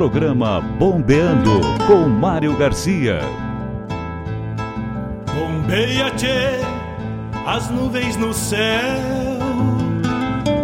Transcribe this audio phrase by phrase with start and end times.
[0.00, 3.20] Programa Bombeando com Mário Garcia.
[5.34, 6.58] Bombeia, tchê,
[7.46, 8.80] as nuvens no céu.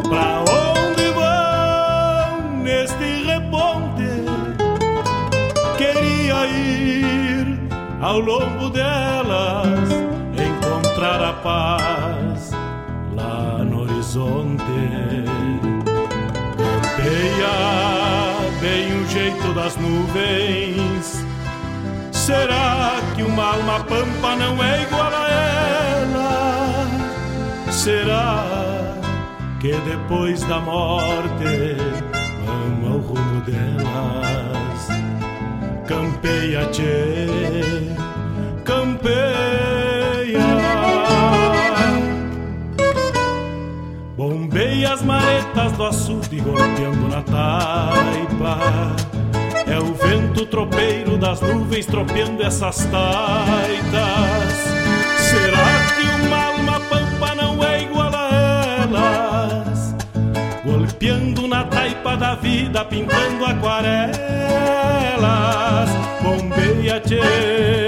[0.09, 4.24] Pra onde vão neste reponte?
[5.77, 7.59] Queria ir
[8.01, 9.91] ao longo delas,
[10.32, 12.52] encontrar a paz
[13.15, 14.65] lá no horizonte.
[16.57, 17.85] Campeia
[18.60, 21.24] bem o jeito das nuvens.
[22.12, 26.87] Será que uma alma pampa não é igual a ela?
[27.70, 28.45] Será
[29.60, 31.77] que depois da morte
[32.45, 34.88] vão ao rumo delas?
[35.87, 37.96] Campeia, tchê,
[45.07, 48.59] maretas do açude golpeando na taipa.
[49.66, 54.52] É o vento tropeiro das nuvens tropeando essas taitas.
[55.18, 58.30] Será que uma alma pampa não é igual a
[58.82, 59.95] elas?
[60.65, 64.16] Golpeando na taipa da vida, pintando aquarelas.
[66.22, 67.85] Bombeia, tchê,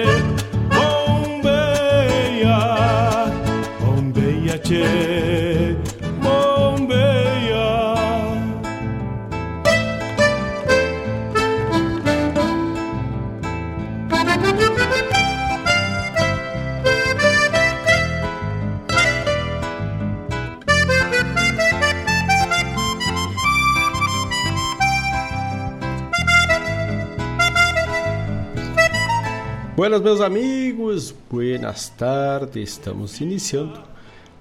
[29.89, 32.73] Buenas, meus amigos, buenas tardes.
[32.73, 33.81] Estamos iniciando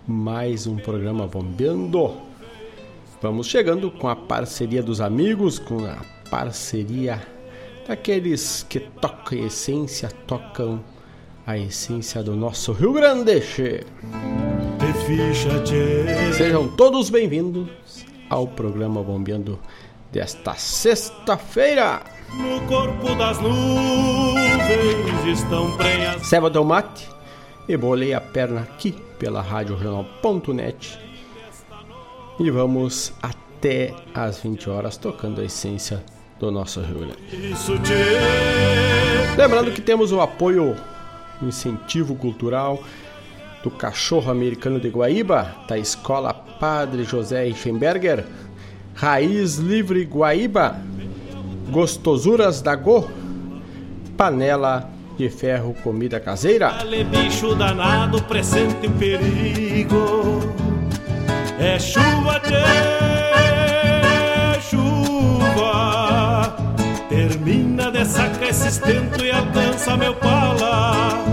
[0.05, 2.17] mais um programa Bombeando.
[3.21, 5.99] Vamos chegando com a parceria dos amigos, com a
[6.29, 7.25] parceria
[7.87, 10.83] daqueles que tocam a essência, tocam
[11.45, 13.41] a essência do nosso Rio Grande.
[16.35, 17.69] Sejam todos bem-vindos
[18.29, 19.57] ao programa Bombeando
[20.11, 22.16] desta sexta-feira.
[22.33, 26.25] No corpo das nuvens estão prenhas.
[26.27, 27.07] Ceva do mate
[27.67, 29.77] e bolei a perna aqui pela Rádio
[32.39, 36.03] e vamos até às 20 horas tocando a essência
[36.39, 37.17] do nosso Rio Grande.
[39.38, 40.75] Lembrando que temos o apoio,
[41.41, 42.83] o incentivo cultural
[43.63, 48.25] do Cachorro Americano de Guaíba, da Escola Padre José Reichenberger,
[48.94, 50.79] Raiz Livre Guaíba,
[51.69, 53.09] Gostosuras da Go,
[54.16, 60.39] Panela de Ferro Comida Caseira, Ale bicho danado, presente o perigo.
[61.59, 62.63] É chuva, tchê,
[64.61, 66.56] chuva.
[67.09, 71.23] Termina de sacar esse estento e alcança meu pala.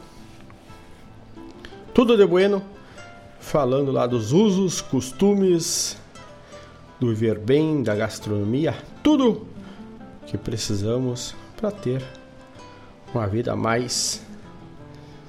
[1.91, 2.61] Tudo de bueno,
[3.39, 6.02] falando lá dos usos, costumes,
[7.03, 9.45] do viver bem, da gastronomia, tudo
[10.25, 12.01] que precisamos para ter
[13.13, 14.25] uma vida mais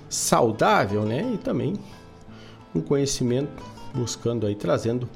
[0.09, 1.33] saudável, né?
[1.35, 1.75] E também
[2.73, 3.61] um conhecimento
[3.93, 5.09] buscando aí trazendo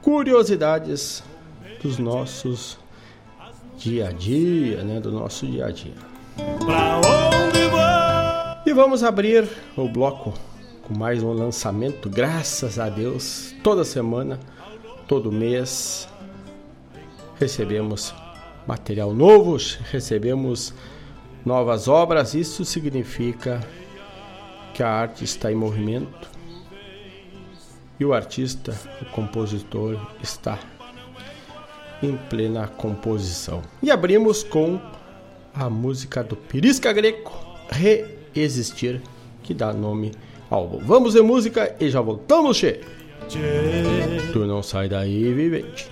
[0.00, 1.22] curiosidades
[1.82, 2.78] dos nossos
[3.76, 5.00] dia a dia, né?
[5.00, 5.92] Do nosso dia a dia.
[8.64, 9.46] E vamos abrir
[9.76, 10.32] o bloco
[10.88, 14.40] com mais um lançamento, graças a Deus, toda semana
[15.06, 16.08] todo mês
[17.38, 18.14] recebemos
[18.66, 19.56] material novo,
[19.90, 20.72] recebemos
[21.44, 22.34] novas obras.
[22.34, 23.60] Isso significa
[24.74, 26.30] que a arte está em movimento
[27.98, 30.58] e o artista, o compositor, está
[32.02, 33.62] em plena composição.
[33.82, 34.80] E abrimos com
[35.54, 37.32] a música do Pirisca Greco,
[37.70, 39.00] Reexistir,
[39.42, 40.12] que dá nome
[40.50, 40.78] ao álbum.
[40.78, 43.01] Vamos de música e já voltamos, che!
[44.32, 45.88] Tu não sai daí, vivente.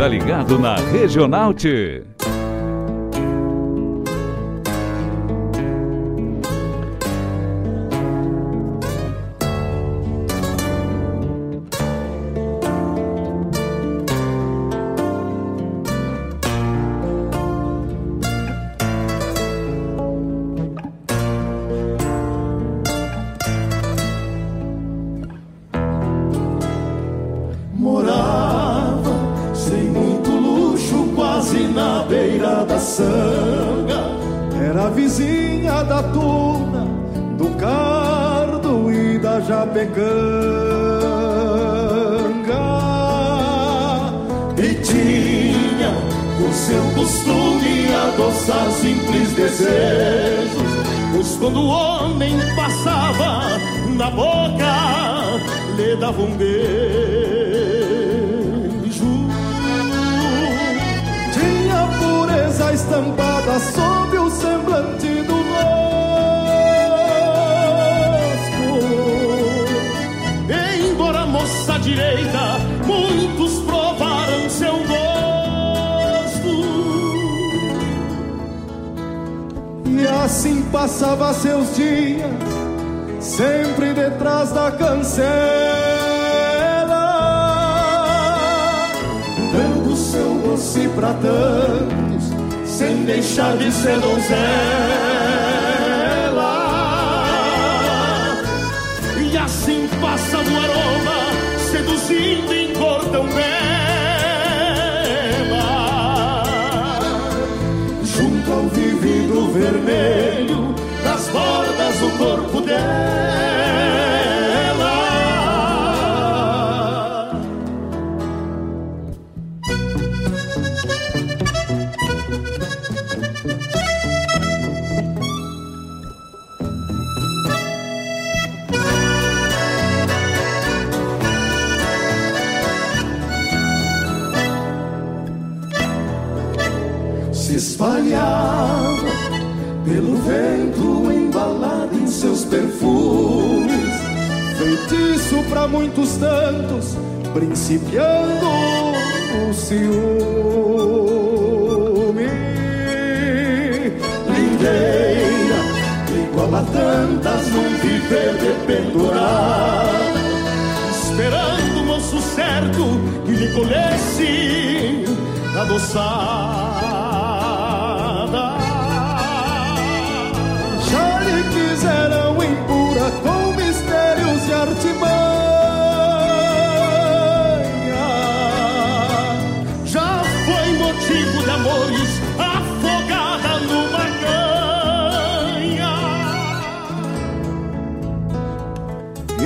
[0.00, 2.02] Tá ligado na Regional T.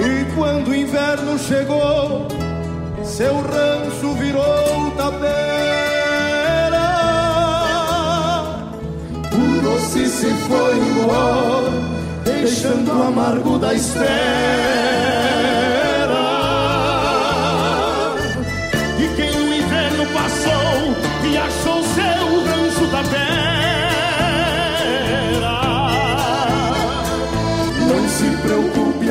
[0.06, 2.28] E quando o inverno chegou,
[3.02, 5.54] seu rancho virou tapete.
[9.64, 11.70] doce se foi embora,
[12.24, 15.53] deixando o amargo da espera.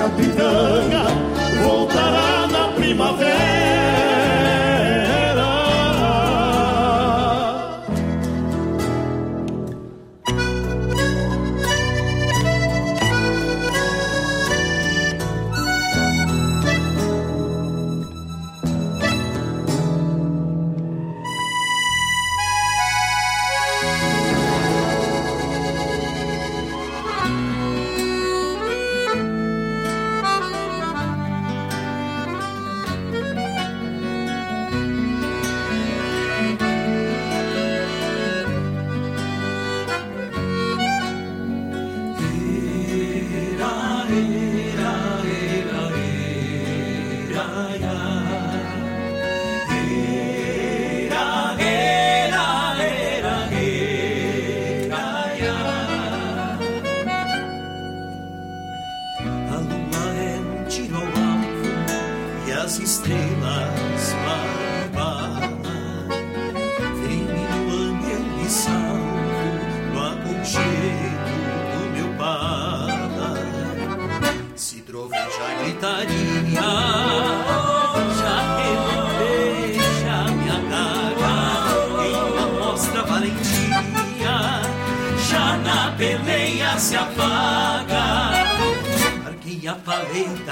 [0.10, 0.93] Preocupe,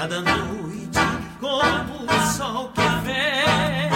[0.02, 0.98] paleta da noite
[1.40, 3.90] como o sol que vem.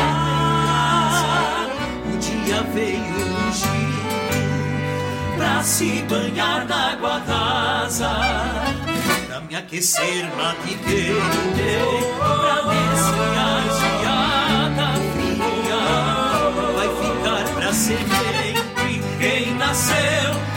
[2.12, 3.02] O dia veio
[3.48, 4.36] ungido
[5.36, 8.10] pra se banhar na água rasa.
[9.26, 10.30] Pra me aquecer
[10.84, 11.16] quente,
[12.18, 15.82] pra desviar geada fria.
[16.76, 18.54] Vai ficar pra sempre
[19.18, 20.55] quem nasceu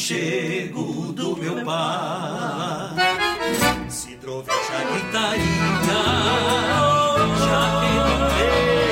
[0.00, 2.96] aconchego do meu pai.
[3.90, 5.44] Se troveja a gritaria,
[7.38, 7.80] já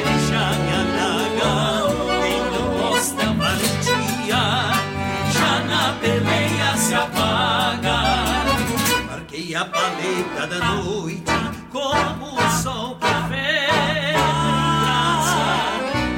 [0.05, 1.53] deixa minha daga,
[2.53, 4.45] não mostra valentia,
[5.33, 7.99] já na peleia se apaga.
[9.11, 11.33] Marquei a paleta da noite
[11.73, 12.99] como o sol
[13.31, 14.19] vem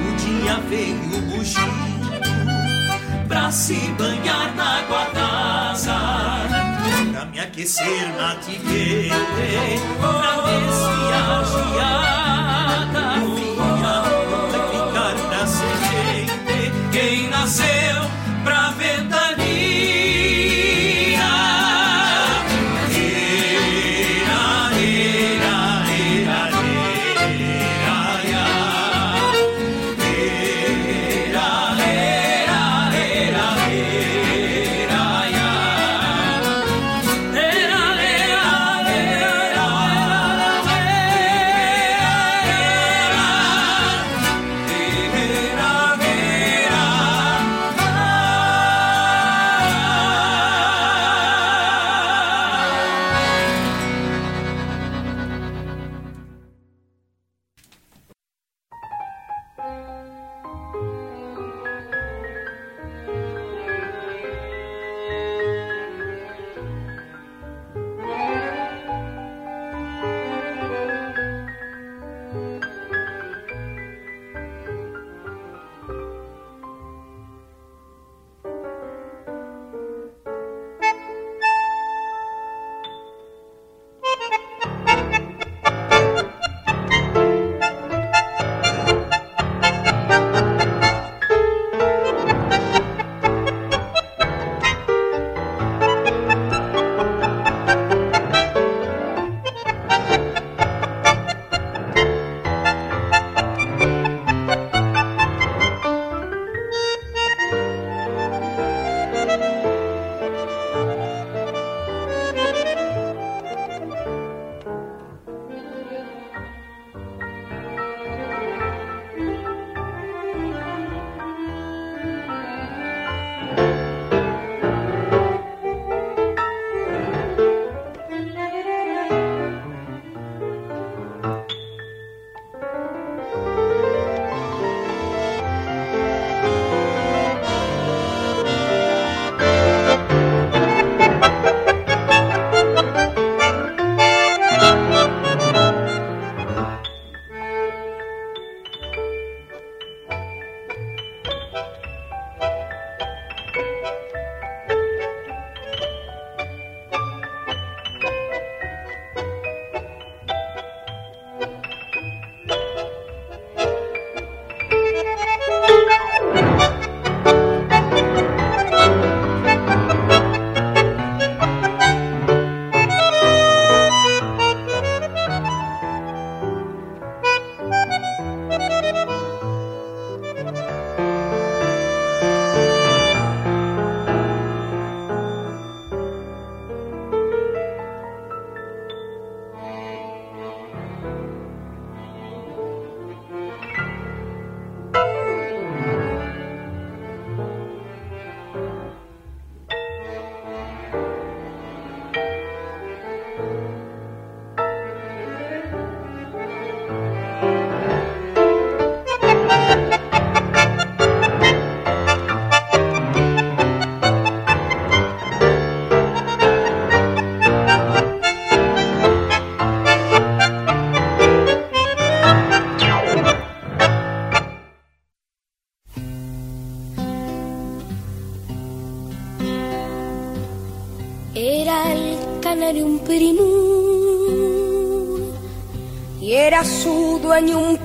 [0.08, 1.90] O dia veio bugindo
[3.28, 4.39] pra se banhar
[7.60, 9.10] Pra me aquecer na tigre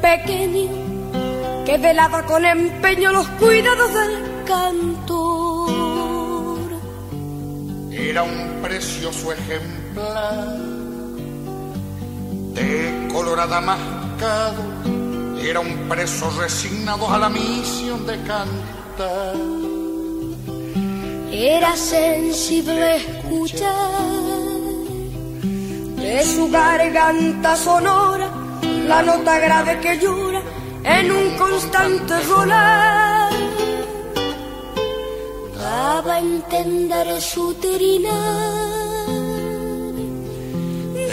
[0.05, 0.69] pequeño
[1.65, 5.39] que velaba con empeño los cuidados del cantor.
[7.91, 10.57] Era un precioso ejemplar
[12.53, 14.63] de colorada mascado,
[15.41, 19.35] era un preso resignado a la misión de cantar
[21.31, 23.65] era sensible escuchar
[25.97, 28.34] de su garganta sonora
[28.87, 30.41] la nota grave que llora
[30.83, 33.31] en un constante volar.
[35.57, 39.05] Daba a entender su trinar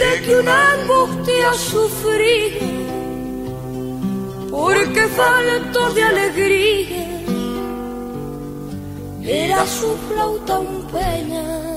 [0.01, 2.73] de que una angustia sufría
[4.51, 7.13] porque faltó de alegría
[9.25, 11.72] era su flauta un peña.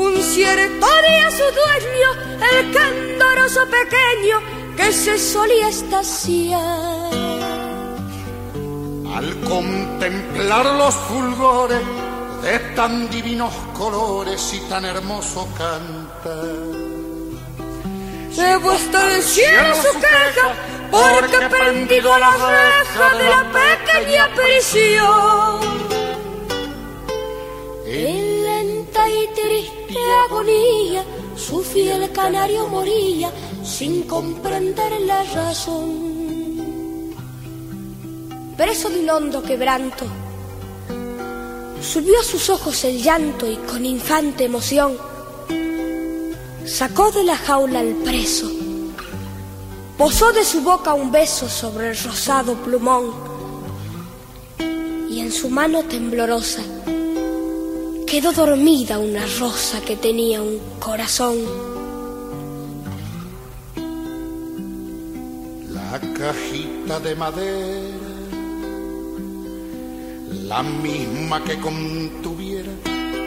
[0.00, 2.10] Un ciertorio a su dueño,
[2.52, 4.40] el candoroso pequeño
[4.74, 7.12] que se solía estaciar.
[9.14, 11.82] Al contemplar los fulgores
[12.42, 16.48] de tan divinos colores y tan hermoso cantar.
[18.32, 20.54] Se vuestra el cielo su queja
[20.90, 25.60] porque prendido la reja de la pequeña prisión.
[29.08, 31.04] Y triste agonía,
[31.36, 33.30] su fiel canario moría
[33.64, 36.10] sin comprender la razón.
[38.56, 40.04] Preso de un hondo quebranto,
[41.80, 44.98] subió a sus ojos el llanto y con infante emoción
[46.66, 48.50] sacó de la jaula al preso
[49.96, 53.12] posó de su boca un beso sobre el rosado plumón
[55.08, 56.62] y en su mano temblorosa
[58.10, 61.36] quedó dormida una rosa que tenía un corazón.
[65.70, 67.98] La cajita de madera,
[70.48, 72.72] la misma que contuviera,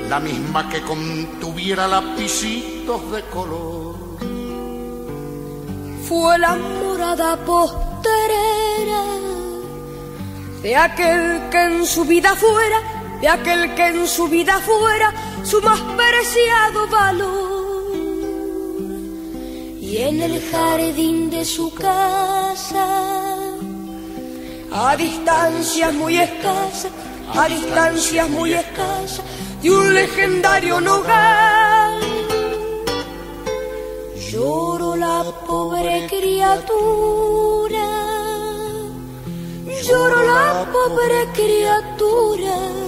[0.10, 3.96] la misma que contuviera lapicitos de color
[6.10, 9.04] fue la morada posterera
[10.62, 12.82] de aquel que en su vida fuera,
[13.24, 15.14] de aquel que en su vida fuera
[15.46, 17.96] su más preciado valor.
[19.80, 22.86] Y en el jardín de su casa,
[24.74, 26.92] a distancias muy escasas,
[27.34, 29.24] a distancias muy escasas,
[29.62, 32.02] de un legendario nogal
[34.30, 37.88] Lloro la pobre criatura,
[39.88, 42.83] lloro la pobre criatura,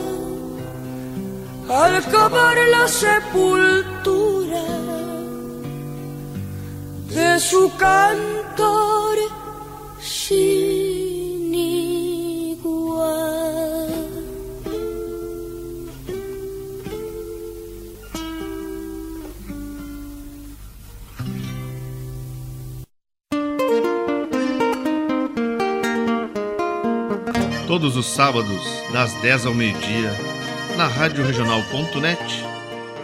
[1.70, 4.64] al cavar la sepultura
[7.10, 9.18] de su cantor
[10.00, 12.66] sin igual.
[27.68, 28.62] Todos os sábados,
[28.94, 30.35] das 10 ao meio-dia,
[30.78, 32.46] na Rádio Regional.net,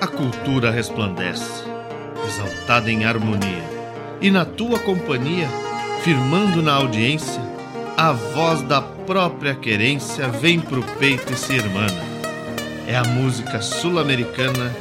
[0.02, 1.64] a cultura resplandece,
[2.28, 3.64] exaltada em harmonia.
[4.20, 5.48] E na tua companhia,
[6.04, 7.42] firmando na audiência,
[7.96, 12.04] a voz da própria querência vem pro peito e se irmana.
[12.88, 14.76] É a música sul-americana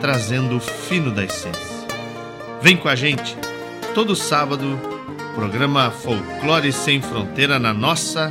[0.00, 1.86] trazendo o fino da essência.
[2.60, 3.36] Vem com a gente,
[3.94, 4.78] todo sábado,
[5.34, 8.30] programa Folclore Sem Fronteira na nossa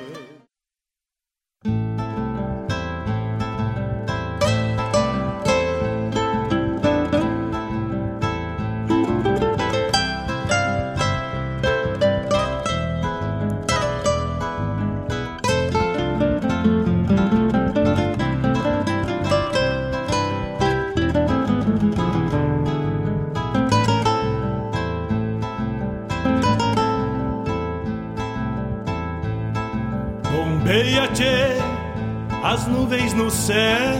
[33.41, 33.97] Céu.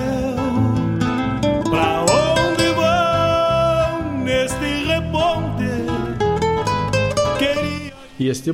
[1.68, 5.66] Pra onde vão neste reponte?
[7.40, 7.94] Queria...
[8.20, 8.54] E este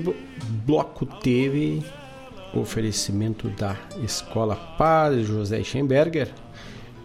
[0.65, 1.83] bloco teve
[2.53, 6.33] oferecimento da Escola Padre José Schemberger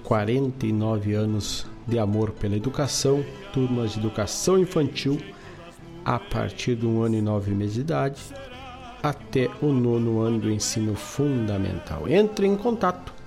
[0.04, 5.18] 49 anos de amor pela educação, turmas de educação infantil
[6.04, 8.20] a partir de um ano e nove meses de idade
[9.02, 12.08] até o nono ano do ensino fundamental.
[12.08, 13.21] Entre em contato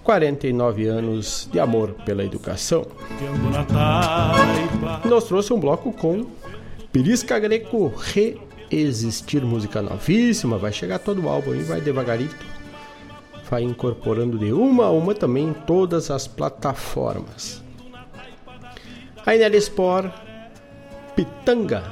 [0.02, 2.86] 49 anos de amor pela educação.
[5.04, 6.26] Nos trouxe um bloco com
[6.92, 10.58] Pirisca Greco Reexistir, música novíssima.
[10.58, 12.51] Vai chegar todo o álbum e vai devagarito.
[13.52, 17.62] Vai incorporando de uma a uma também todas as plataformas.
[19.26, 20.10] A Inel Sport,
[21.14, 21.82] Pitanga.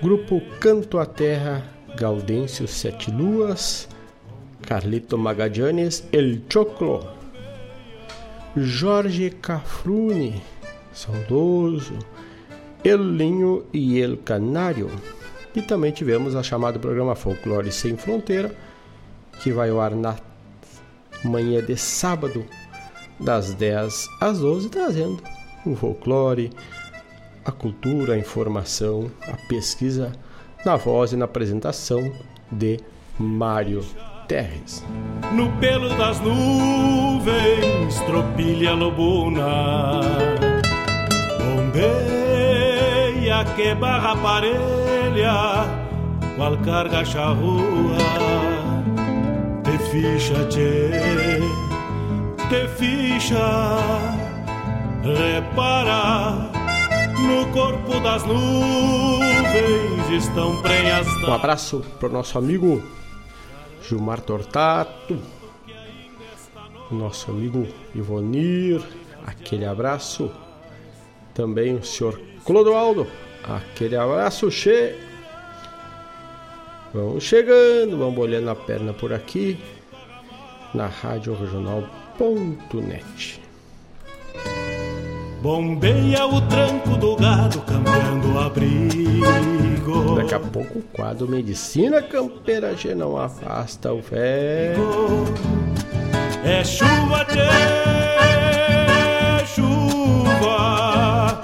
[0.00, 1.64] Grupo Canto à Terra,
[1.96, 3.88] Gaudêncio Sete Luas.
[4.62, 7.04] Carlito Magadianes, El Choclo,
[8.56, 10.42] Jorge Cafrune,
[10.92, 11.98] saudoso,
[12.84, 14.88] El Linho e El Canário.
[15.56, 18.54] E também tivemos a chamada programa Folclore Sem Fronteira,
[19.42, 20.16] que vai ao ar na
[21.24, 22.44] manhã de sábado,
[23.18, 25.22] das 10 às 12, trazendo
[25.64, 26.50] o folclore,
[27.44, 30.12] a cultura, a informação, a pesquisa
[30.64, 32.12] na voz e na apresentação
[32.50, 32.78] de
[33.18, 33.84] Mário
[34.28, 34.84] Terres.
[35.32, 40.00] No pelo das nuvens, tropilha lobuna,
[41.38, 45.32] bombeia que barra parelha,
[46.36, 47.96] qual carga charrua,
[49.96, 50.90] ficha, te,
[52.48, 53.78] te ficha,
[55.02, 56.52] repara.
[57.16, 61.06] No corpo das nuvens estão prenhas.
[61.26, 62.82] Um abraço para o nosso amigo
[63.82, 65.18] Gilmar Tortato,
[66.90, 68.82] nosso amigo Ivonir,
[69.26, 70.30] aquele abraço.
[71.32, 73.06] Também o senhor Clodoaldo,
[73.42, 75.06] aquele abraço che.
[76.94, 79.58] Vamos chegando, vamos olhando a perna por aqui
[80.74, 83.40] na Rádio Regional.net.
[85.42, 90.16] Bombeia o tranco do gado cambiando abrigo.
[90.16, 95.24] Daqui a pouco o quadro Medicina Campeira G não afasta o velho.
[96.42, 97.46] É chuva, tchê,
[99.54, 101.40] chuva.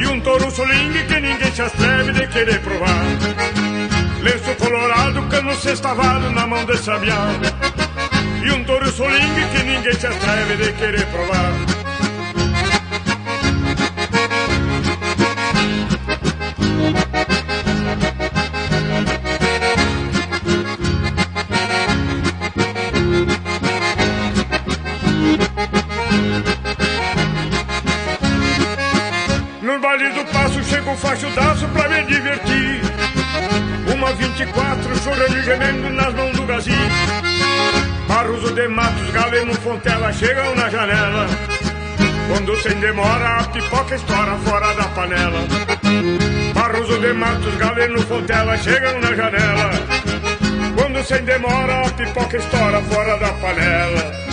[0.00, 3.04] E um touro solingue que ninguém se atreve de querer provar.
[4.22, 7.34] Lenço colorado, cano sextavado, na mão dessamear.
[8.44, 11.73] E um touro solingue que ninguém se atreve de querer provar.
[30.94, 32.80] Passo chega o fachudaço pra me divertir.
[33.92, 36.90] Uma 24 chorando e gemendo nas mãos do gazinho.
[38.08, 41.26] Barroso de matos, galeno, fontela chegam na janela.
[42.28, 45.40] Quando sem demora a pipoca estoura fora da panela.
[46.54, 49.70] Barroso de matos, galeno, fontela chegam na janela.
[50.76, 54.23] Quando sem demora a pipoca estoura fora da panela.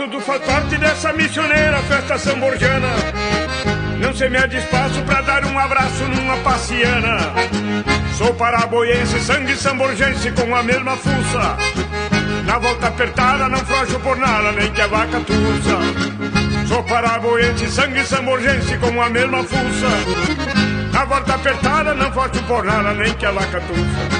[0.00, 2.88] Tudo faz parte dessa missioneira festa samborjana.
[3.98, 7.34] Não se mede espaço pra dar um abraço numa paciana.
[8.16, 11.56] Sou paraboiense, sangue samborgense com a mesma fuça.
[12.46, 16.66] Na volta apertada não frouxo por nada, nem que a vaca tussa.
[16.66, 19.88] Sou paraboiense, sangue samborgense com a mesma fuça.
[20.94, 24.19] Na volta apertada não frouxo por nada, nem que a vaca tussa.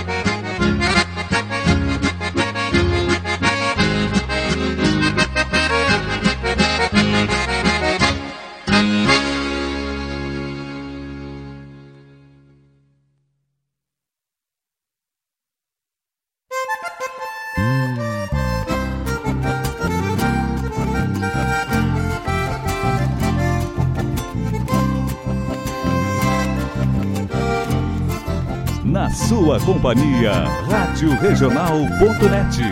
[29.50, 30.44] Sua companhia.
[30.68, 32.62] Rádio Regional.net.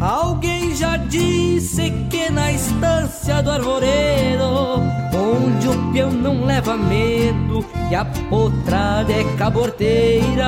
[0.00, 4.80] Alguém já disse que na estância do arvoredo,
[5.12, 10.46] onde o peão não leva medo e a potrada é caborteira,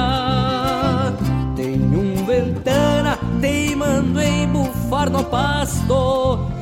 [1.57, 6.60] tem um ventana teimando em bufar no pasto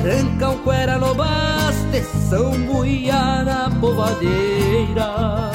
[0.00, 5.50] Arrancam cuera no baste, são buia na povadeira.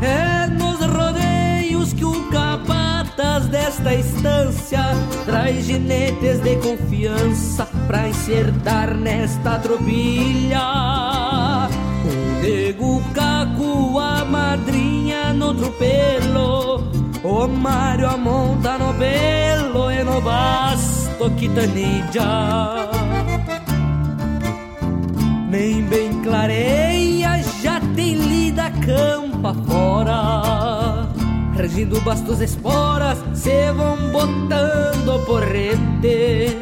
[0.00, 4.80] É nos rodeios que o capataz desta estância
[5.24, 10.62] traz jinetes de confiança pra encertar nesta tropilha.
[12.04, 16.84] O nego caco, a madrinha no tropelo,
[17.24, 22.88] o Mário a monta no pelo e no basto quitanilla
[25.48, 31.08] nem bem clareia, já tem lida campa fora.
[31.56, 36.56] Regindo bastos esporas, se vão botando porrete,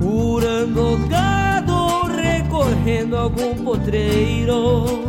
[0.00, 5.04] curando gado, recorrendo algum potreiro.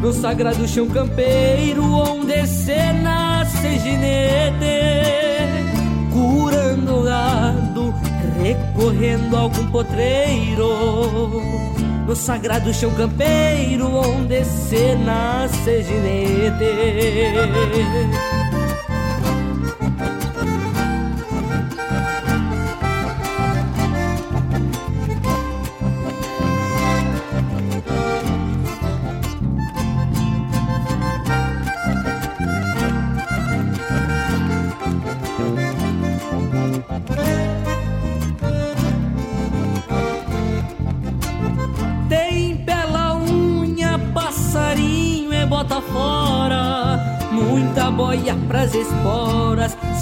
[0.00, 4.54] No sagrado chão campeiro, onde se nasce ginete,
[6.12, 7.94] curando gado,
[8.42, 11.66] recorrendo algum potreiro
[12.06, 16.72] no sagrado chão campeiro onde se nasce ginete.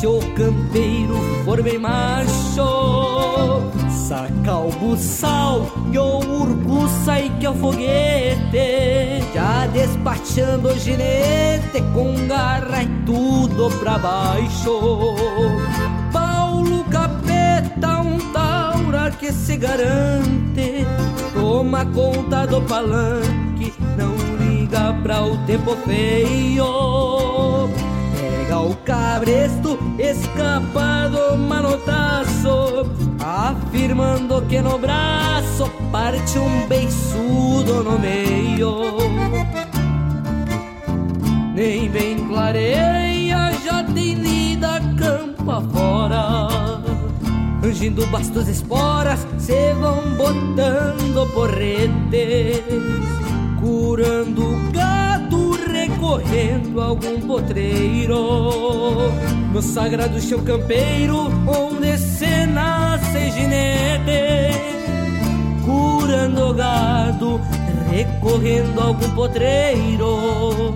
[0.04, 2.20] Se o campeiro for bem macho
[4.06, 9.24] Saca o buçal e o urco sai que é o foguete.
[9.32, 15.14] Já despachando o ginete com garra e tudo pra baixo.
[16.12, 20.86] Paulo Capeta, um taura que se garante
[21.32, 27.33] Toma conta do palanque, não liga pra o tempo feio
[29.14, 32.84] cabresto, escapado manotaço
[33.20, 38.98] Afirmando que no braço parte um beiçudo no meio.
[41.54, 46.48] Nem bem clareia, já tem lida campa fora
[47.64, 52.64] Angindo bastos esporas, se vão botando porretes
[53.60, 55.03] Curando recorrendo
[56.12, 59.10] a algum potreiro.
[59.52, 64.50] No sagrado chão campeiro onde se nasce ginete
[65.64, 67.40] Curando gado
[67.90, 70.74] recorrendo algum potreiro.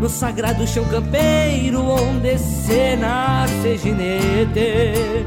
[0.00, 5.26] No sagrado chão campeiro onde se nasce ginete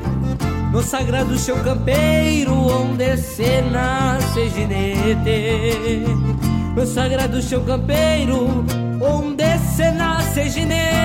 [0.72, 6.04] no sagrado chão campeiro onde se nasce ginete
[6.76, 8.66] no sagrado chão campeiro,
[9.02, 11.04] onde se nasce ginete.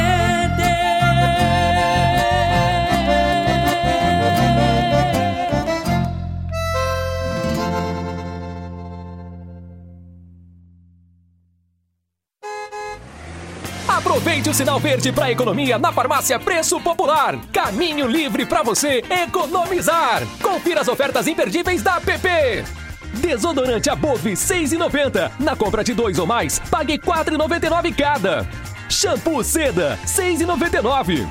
[13.88, 17.38] Aproveite o sinal verde para economia na farmácia Preço Popular.
[17.53, 20.22] Caminho livre para você economizar.
[20.42, 22.77] Confira as ofertas imperdíveis da PP.
[23.18, 25.33] Desodorante Above 6,90.
[25.38, 28.46] Na compra de dois ou mais, pague 4,99 cada.
[28.88, 31.28] Shampoo Seda 6,99.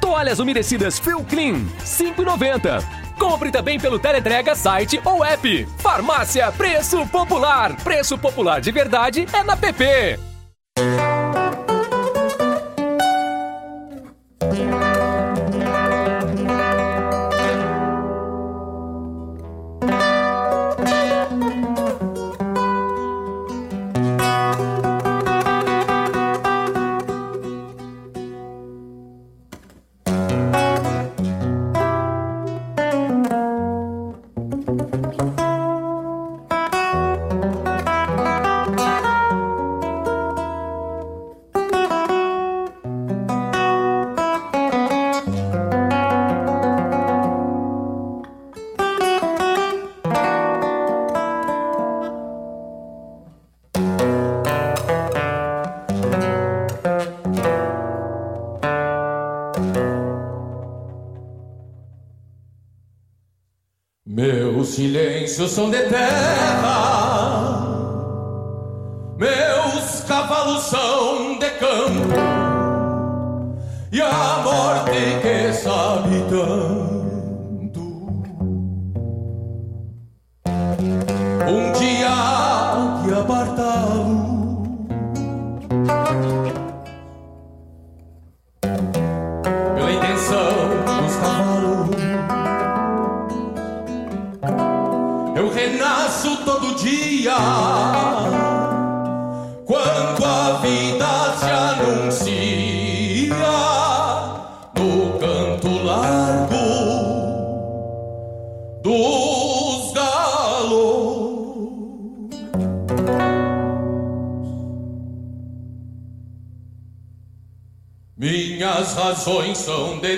[0.00, 2.82] Toalhas umedecidas Feel Clean 5,90.
[3.18, 5.66] Compre também pelo Teleentrega, site ou app.
[5.78, 7.76] Farmácia Preço Popular.
[7.82, 10.31] Preço popular de verdade é na PP.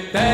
[0.00, 0.33] te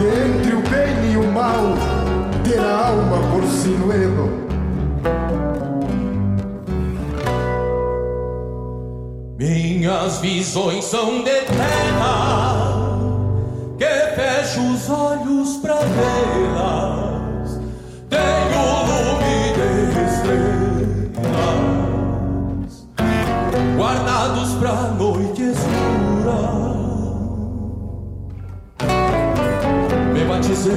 [0.00, 1.74] entre o bem e o mal,
[2.44, 4.42] ter a alma por sinuelo.
[9.38, 12.78] Minhas visões são de terra,
[13.78, 17.60] que fecho os olhos pra vê-las.
[18.08, 19.68] Tenho lume de
[20.04, 21.22] estrelas,
[23.76, 26.81] guardados pra noite escura.
[30.32, 30.70] bahçesi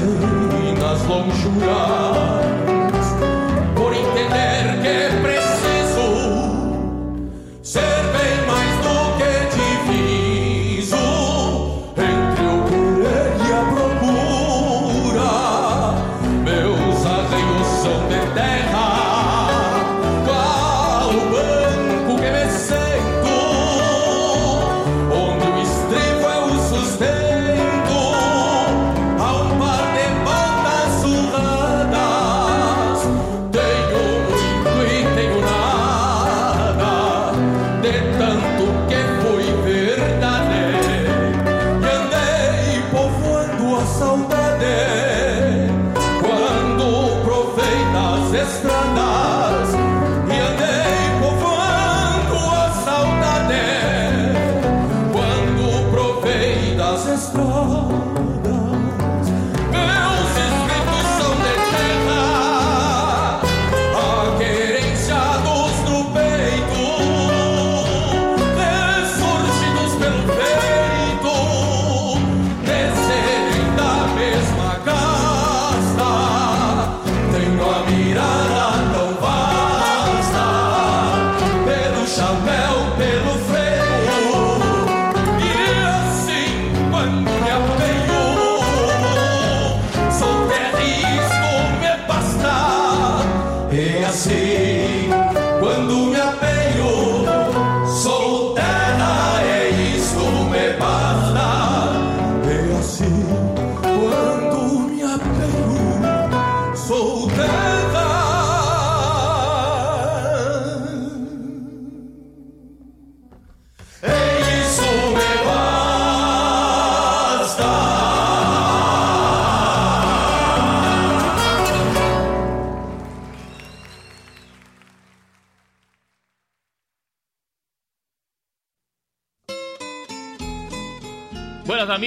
[0.82, 2.75] Nazlım şura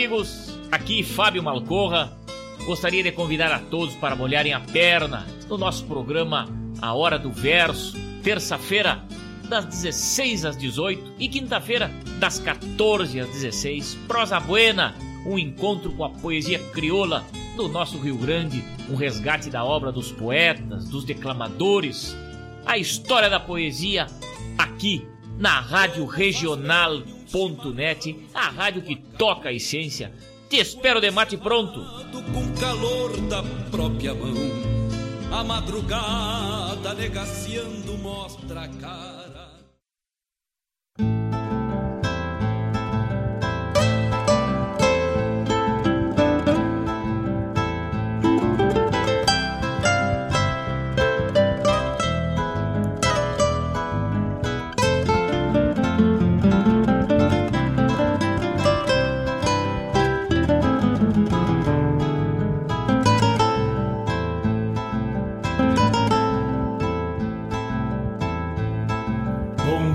[0.09, 2.17] amigos, aqui Fábio Malcorra.
[2.65, 6.49] Gostaria de convidar a todos para molharem a perna no nosso programa
[6.81, 9.05] A Hora do Verso, terça-feira
[9.51, 13.99] das 16 às 18 e quinta-feira das 14 às 16.
[14.09, 14.95] Prosa Buena,
[15.27, 17.23] um encontro com a poesia crioula
[17.55, 22.17] do nosso Rio Grande, um resgate da obra dos poetas, dos declamadores,
[22.65, 24.07] a história da poesia
[24.57, 25.07] aqui
[25.39, 26.07] na Rádio
[27.33, 30.13] Regional.net, a rádio que toca a essência.
[30.49, 31.81] Te espero de mate pronto.
[32.33, 34.35] com calor da própria mão.
[35.31, 39.18] A madrugada negaciando mostra a cara.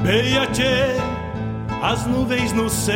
[0.04, 0.98] Bombeia, tchê,
[1.82, 2.94] as nuvens no céu.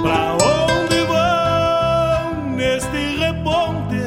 [0.00, 4.00] Pra onde vão neste reponte?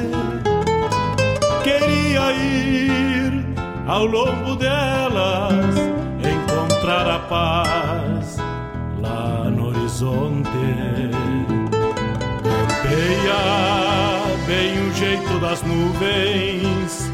[1.64, 3.46] Queria ir
[3.88, 5.76] ao longo delas,
[6.24, 8.38] encontrar a paz
[9.00, 10.50] lá no horizonte.
[12.42, 13.38] Campeia
[14.48, 17.12] bem o jeito das nuvens.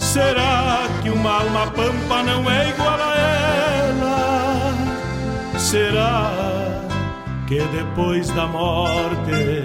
[0.00, 4.74] Será que uma alma pampa não é igual a ela?
[5.58, 6.30] Será
[7.46, 9.64] que depois da morte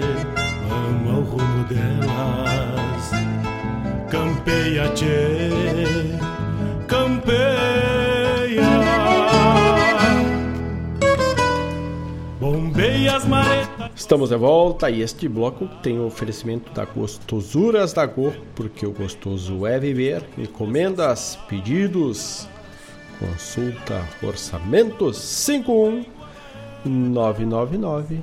[0.68, 3.10] vão ao rumo delas?
[4.10, 6.18] Campeia, tchê,
[6.86, 7.85] campeia.
[13.96, 18.92] Estamos de volta e este bloco tem o oferecimento da Gostosuras da Go, porque o
[18.92, 20.22] gostoso é viver.
[20.36, 22.46] Encomendas, pedidos,
[23.18, 26.04] consulta, orçamentos 51
[26.84, 28.20] 999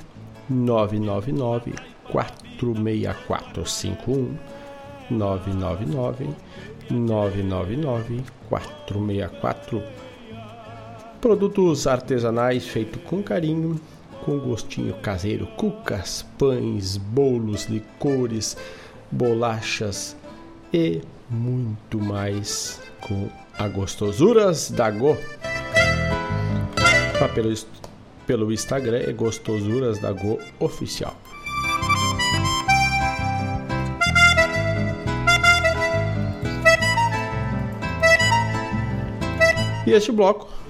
[0.47, 1.73] 999
[2.11, 4.37] 464 51
[5.09, 6.29] 999
[6.91, 9.83] 999 464
[11.19, 13.81] Produtos artesanais feitos com carinho
[14.23, 18.55] com gostinho caseiro, cucas, pães, bolos, licores,
[19.11, 20.15] bolachas
[20.73, 25.17] e muito mais com a Gostosuras da Go.
[27.19, 27.53] Lá pelo,
[28.25, 31.15] pelo Instagram é Gostosuras da Go Oficial.
[39.85, 40.62] E este bloco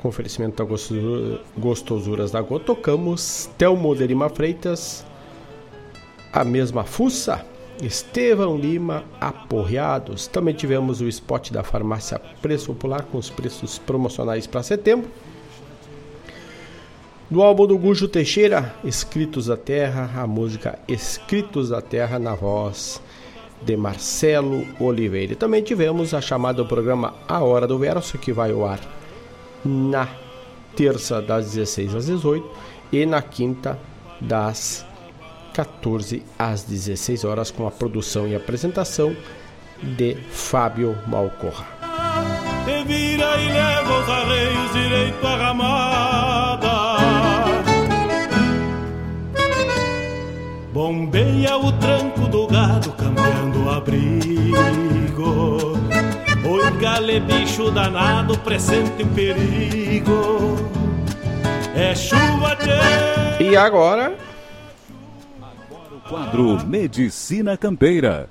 [0.00, 5.04] com oferecimento da Gostosura- Gostosuras da Go, tocamos Telmo de Lima Freitas,
[6.32, 7.44] A Mesma Fuça,
[7.82, 10.26] Estevão Lima, Aporreados.
[10.26, 15.10] Também tivemos o spot da farmácia Preço Popular com os preços promocionais para setembro.
[17.30, 23.02] Do álbum do Gujo Teixeira, Escritos da Terra, a música Escritos da Terra na voz
[23.62, 25.36] de Marcelo Oliveira.
[25.36, 28.99] Também tivemos a chamada do programa A Hora do Verso, que vai ao ar
[29.64, 30.08] na
[30.76, 32.48] terça das 16 às 18
[32.92, 33.78] e na quinta
[34.20, 34.84] das
[35.54, 39.14] 14 às 16 horas, com a produção e apresentação
[39.82, 41.66] de Fábio Malcorra.
[42.64, 46.00] Te vira e leva os arreios direito à ramada.
[50.72, 54.60] Bombeia o tranco do gado, cambiando o abrigo.
[56.80, 60.56] Gale, bicho danado, presente o perigo.
[61.76, 63.44] É chuva de...
[63.44, 64.16] E agora?
[65.42, 68.30] Agora o quadro Medicina Campeira.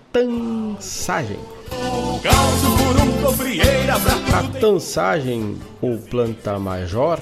[0.11, 1.39] tansagem.
[4.33, 7.19] A tansagem ou planta major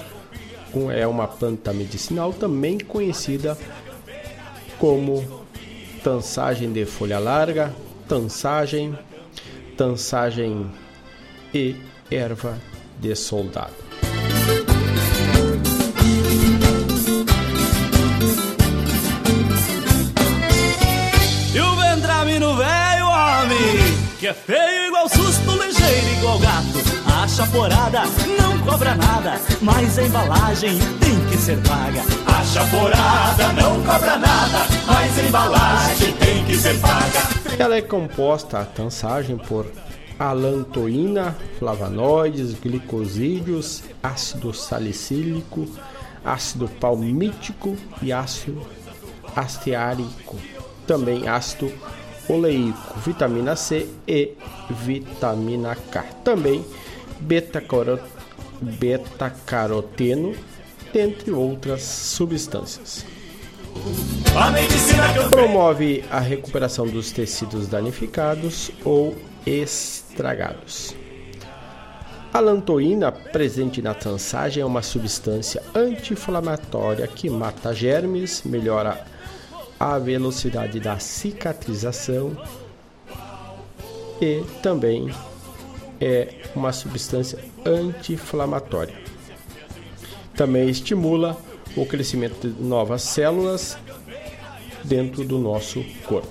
[0.96, 3.58] é uma planta medicinal também conhecida
[4.78, 5.24] como
[6.04, 7.74] tansagem de folha larga,
[8.08, 8.98] tansagem,
[9.78, 10.72] tansagem
[11.54, 11.76] e
[12.10, 12.58] erva
[13.00, 13.89] de soldado.
[24.20, 26.78] Que é feio igual susto, ligeiro igual gato.
[27.08, 28.02] A chaporada
[28.38, 32.02] não cobra nada, mas a embalagem tem que ser paga.
[32.28, 37.56] A chaporada não cobra nada, mas a embalagem tem que ser paga.
[37.58, 39.66] Ela é composta, a tansagem, por
[40.20, 45.66] alantoína, flavonoides, glicosídeos, ácido salicílico,
[46.26, 48.68] ácido palmítico e ácido
[49.34, 50.36] asteárico.
[50.86, 51.72] Também ácido
[52.30, 54.34] oleico, vitamina C e
[54.70, 56.04] vitamina K.
[56.24, 56.64] Também
[58.62, 60.36] beta-caroteno,
[60.94, 63.06] entre outras substâncias.
[65.30, 69.16] Promove a recuperação dos tecidos danificados ou
[69.46, 70.96] estragados.
[72.32, 79.04] A lantoína, presente na tansagem, é uma substância anti-inflamatória que mata germes, melhora
[79.80, 82.36] a velocidade da cicatrização
[84.22, 85.10] e também
[86.02, 88.96] é uma substância anti-inflamatória.
[90.36, 91.38] Também estimula
[91.76, 93.78] o crescimento de novas células
[94.84, 96.28] dentro do nosso corpo,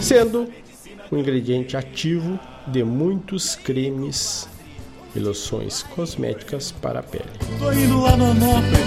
[0.00, 0.48] sendo
[1.10, 4.48] um ingrediente ativo de muitos cremes
[5.20, 7.24] loções cosméticas para a pele.
[7.58, 8.34] Tô indo lá no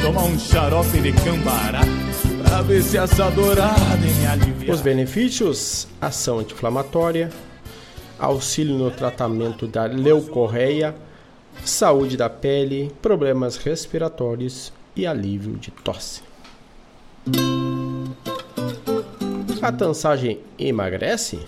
[0.01, 1.81] tomar um xarope de cambará
[2.43, 4.73] pra ver se essa dourada me alivia.
[4.73, 7.29] Os benefícios: ação anti-inflamatória,
[8.17, 10.95] auxílio no tratamento da leucorreia,
[11.63, 16.21] saúde da pele, problemas respiratórios e alívio de tosse.
[19.61, 21.39] A tansagem emagrece?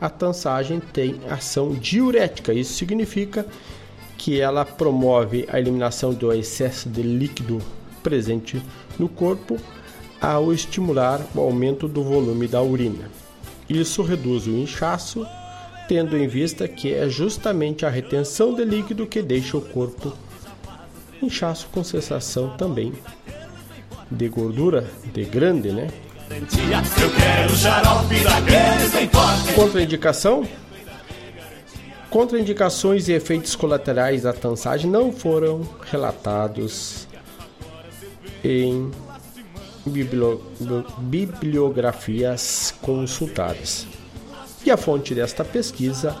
[0.00, 3.44] A tansagem tem ação diurética, isso significa
[4.16, 7.60] que ela promove a eliminação do excesso de líquido
[8.02, 8.62] presente
[8.98, 9.56] no corpo
[10.20, 13.10] ao estimular o aumento do volume da urina.
[13.68, 15.26] Isso reduz o inchaço,
[15.88, 20.12] tendo em vista que é justamente a retenção de líquido que deixa o corpo
[21.22, 22.92] inchaço com sensação também
[24.10, 25.88] de gordura de grande, né?
[29.54, 30.46] Contraindicação?
[32.10, 37.08] Contraindicações e efeitos colaterais da tansagem não foram relatados
[38.44, 38.90] em
[41.00, 43.86] bibliografias consultadas.
[44.64, 46.16] E a fonte desta pesquisa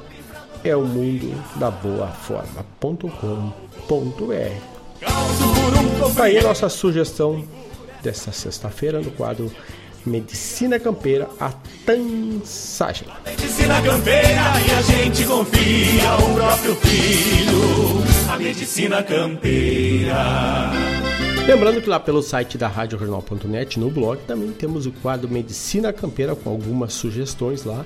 [0.64, 3.12] é o mundo da boa forma.com.br.
[6.16, 7.44] Tá aí a nossa sugestão
[8.02, 9.52] desta sexta-feira no quadro
[10.08, 11.52] Medicina Campeira, a
[11.84, 13.06] tansagem.
[13.24, 20.72] Medicina Campeira e a gente confia o próprio filho, a Medicina Campeira.
[21.46, 26.34] Lembrando que lá pelo site da RádioJornal.net, no blog, também temos o quadro Medicina Campeira
[26.34, 27.84] com algumas sugestões lá.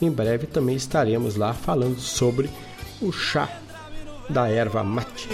[0.00, 2.48] Em breve também estaremos lá falando sobre
[3.00, 3.48] o chá
[4.28, 5.28] da erva mate.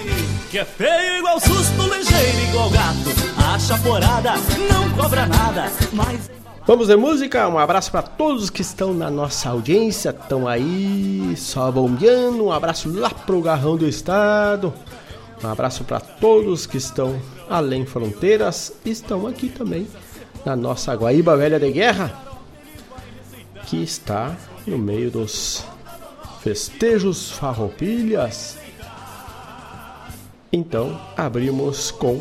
[0.51, 3.11] Que é feio igual susto, ligeiro igual gato.
[3.37, 4.35] A chaporada
[4.71, 6.31] não cobra nada, mas.
[6.67, 11.73] Vamos de música, um abraço para todos que estão na nossa audiência, estão aí só
[11.73, 14.73] bombeando, um abraço lá pro Garrão do Estado,
[15.43, 19.89] um abraço para todos que estão além fronteiras, estão aqui também
[20.45, 22.13] na nossa Guaíba Velha de Guerra,
[23.67, 24.37] que está
[24.67, 25.65] no meio dos
[26.41, 28.60] festejos farroupilhas.
[30.53, 32.21] Então, abrimos com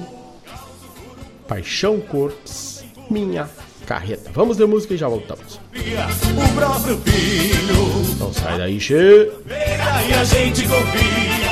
[1.48, 3.50] Paixão Cortes, Minha
[3.88, 4.30] Carreta.
[4.32, 5.60] Vamos de música e já voltamos.
[5.74, 8.18] O próprio filho.
[8.20, 8.94] Não sai daí, che.
[8.94, 11.50] E a gente confia.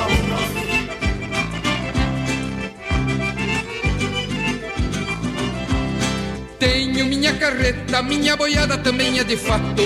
[6.59, 9.81] Tenho minha carreta, minha boiada também é de fato.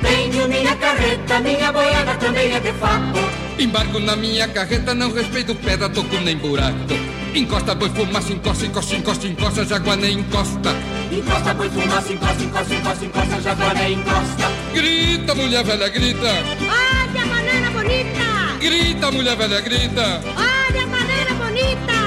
[0.00, 3.18] Tenho minha carreta, minha boiada também é de fato.
[3.58, 6.94] Embarco na minha carreta, não respeito pedra, toco nem buraco.
[7.34, 10.74] Encosta, boi, fumaça, encosta, encosta, encosta, encosta, jaguar nem encosta.
[11.10, 14.50] Encosta, boi, fumaça, encosta, encosta, encosta, encosta, jaguar nem encosta.
[14.72, 16.28] Grita, mulher velha, grita.
[16.60, 18.58] Olha a banana bonita.
[18.60, 20.20] Grita, mulher velha, grita.
[20.36, 21.97] Olha a banana bonita.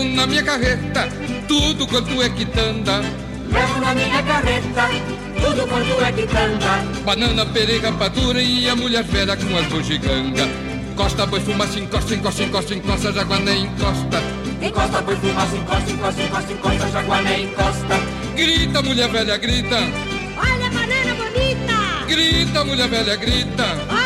[0.00, 1.08] Levo na minha carreta
[1.46, 3.02] tudo quanto é quitanda.
[3.52, 4.88] Levo na minha carreta
[5.38, 7.02] tudo quanto é quitanda.
[7.04, 10.48] Banana, pera e rapadura e a mulher velha com as bugiganga.
[10.96, 14.22] Costa, boi, fumaça, encosta, encosta, encosta, encosta, jaguar nem encosta.
[14.62, 18.00] Encosta, boi, fumaça, encosta, encosta, encosta, encosta, jaguar nem encosta.
[18.34, 19.76] Grita, mulher velha, grita.
[19.76, 22.06] Olha a banana bonita.
[22.06, 23.99] Grita, mulher velha, grita.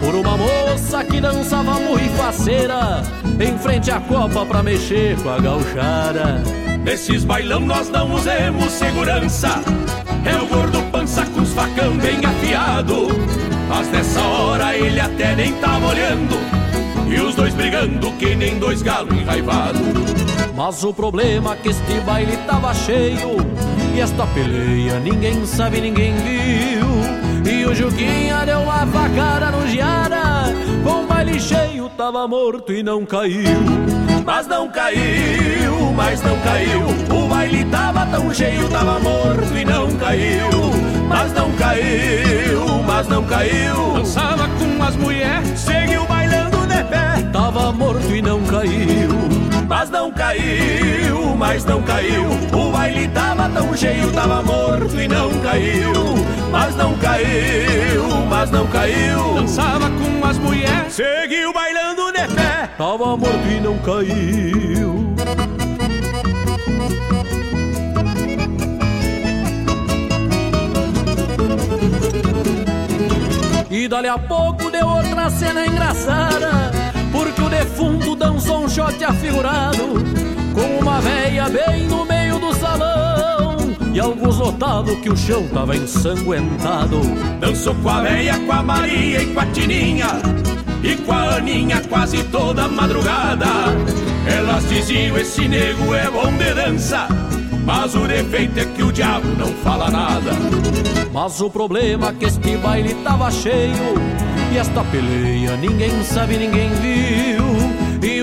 [0.00, 3.02] Por uma moça que dançava muito faceira
[3.40, 6.42] Em frente à copa pra mexer com a gauchara
[6.84, 9.62] Nesses bailão nós não usemos segurança.
[10.24, 13.08] É o gordo pança com os facão bem afiado.
[13.68, 16.34] Mas nessa hora ele até nem tava olhando.
[17.08, 19.80] E os dois brigando que nem dois galos enraivados.
[20.56, 23.36] Mas o problema é que este baile tava cheio
[23.94, 30.44] E esta peleia ninguém sabe, ninguém viu E o Juquinha deu uma facada no Giara
[30.84, 33.60] Com o baile cheio tava morto e não caiu
[34.24, 36.80] Mas não caiu, mas não caiu.
[37.16, 40.48] O baile tava tão cheio, tava morto e não caiu.
[41.08, 43.94] Mas não caiu, mas não caiu.
[43.94, 47.22] Dançava com as mulheres, seguiu bailando de pé.
[47.32, 49.41] Tava morto e não caiu.
[49.68, 52.24] Mas não caiu, mas não caiu.
[52.52, 55.92] O baile tava tão cheio, tava morto e não caiu.
[56.50, 59.34] Mas não caiu, mas não caiu.
[59.34, 62.70] Dançava com as mulheres, seguiu bailando de pé.
[62.76, 65.14] Tava morto e não caiu.
[73.70, 76.81] E dali a pouco deu outra cena engraçada
[77.62, 79.94] defunto dançou um shot afigurado
[80.54, 83.56] Com uma véia bem no meio do salão
[83.94, 87.00] E alguns notavam que o chão tava ensanguentado.
[87.40, 90.08] Dançou com a véia, com a Maria e com a Tininha
[90.82, 93.46] E com a Aninha quase toda madrugada.
[94.26, 97.08] Elas diziam, esse nego é bom de dança
[97.64, 100.32] Mas o defeito é que o diabo não fala nada.
[101.12, 103.94] Mas o problema é que este baile tava cheio
[104.52, 107.31] E esta peleia ninguém sabe, ninguém viu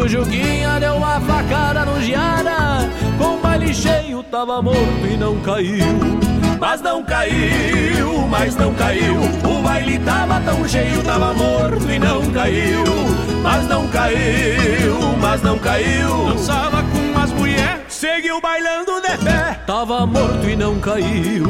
[0.09, 6.19] Juguinha deu uma facada no Giara Com o baile cheio tava morto e não caiu
[6.59, 9.15] mas não caiu, mas não caiu.
[9.15, 12.83] O baile tava tão cheio, tava morto e não caiu.
[13.41, 16.25] Mas não caiu, mas não caiu.
[16.27, 19.57] Dançava com as mulheres, seguiu bailando de pé.
[19.65, 21.47] Tava morto e não caiu.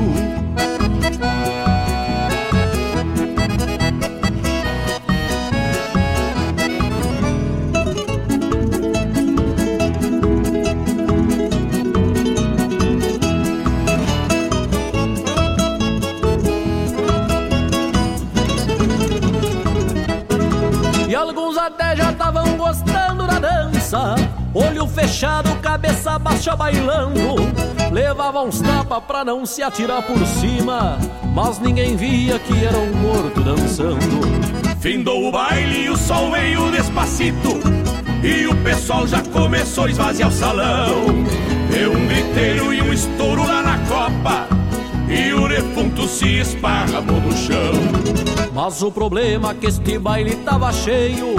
[21.59, 24.15] Até já estavam gostando da dança.
[24.53, 27.35] Olho fechado, cabeça baixa bailando.
[27.91, 30.97] Levava uns tapas pra não se atirar por cima.
[31.33, 33.99] Mas ninguém via que era um morto dançando.
[34.79, 37.59] Findou o baile e o sol veio despacito.
[38.23, 41.05] E o pessoal já começou a esvaziar o salão.
[41.69, 44.58] Deu um griteiro e um estouro lá na copa.
[45.09, 48.09] E o defunto se esparramou no chão.
[48.53, 51.35] Mas o problema é que este baile tava cheio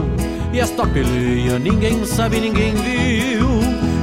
[0.52, 3.46] E esta peleia ninguém sabe, ninguém viu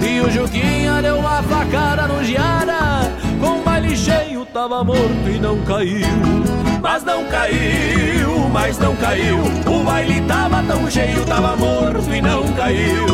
[0.08, 5.40] E o Juquinha deu uma facada no Giara Com o baile cheio tava morto e
[5.40, 12.14] não caiu Mas não caiu, mas não caiu O baile tava tão cheio, tava morto
[12.14, 13.06] e não caiu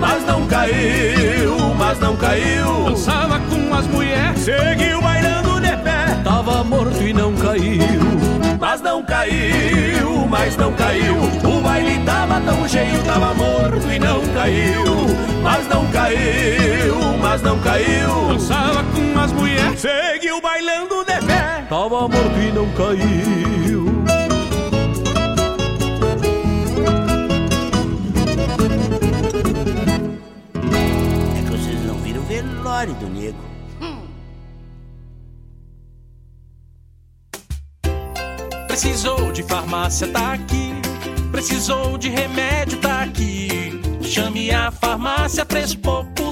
[0.00, 6.64] Mas não caiu, mas não caiu Dançava com as mulheres, seguiu bailando de pé Tava
[6.64, 11.16] morto e não caiu mas não caiu, mas não caiu.
[11.16, 14.84] O baile tava tão cheio, tava morto e não caiu.
[15.42, 18.28] Mas não caiu, mas não caiu.
[18.28, 21.61] Dançava com as mulheres, seguiu bailando de pé.
[21.72, 23.86] Tava morto e não caiu.
[31.34, 33.38] É que vocês não viram o velório do nego.
[38.66, 40.74] Precisou de farmácia, tá aqui.
[41.30, 43.80] Precisou de remédio, tá aqui.
[44.02, 45.78] Chame a farmácia Preço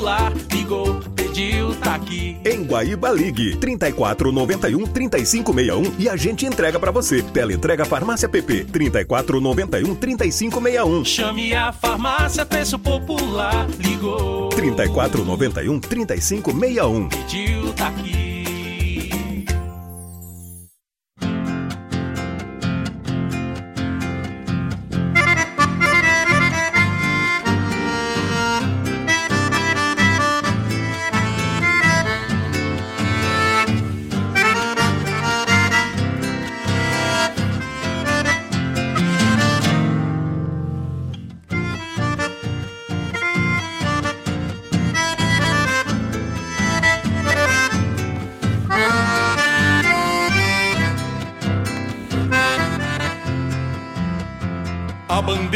[0.01, 0.33] Popular.
[0.51, 2.39] Ligou, pediu, tá aqui.
[2.43, 7.23] Em Guaíba Ligue 3491 3561 e a gente entrega para você.
[7.23, 11.05] Teleentrega Farmácia PP 3491 3561.
[11.05, 13.67] Chame a farmácia Preço Popular.
[13.79, 14.49] Ligou.
[14.49, 17.09] 3491 3561.
[17.11, 18.40] Pediu, tá aqui.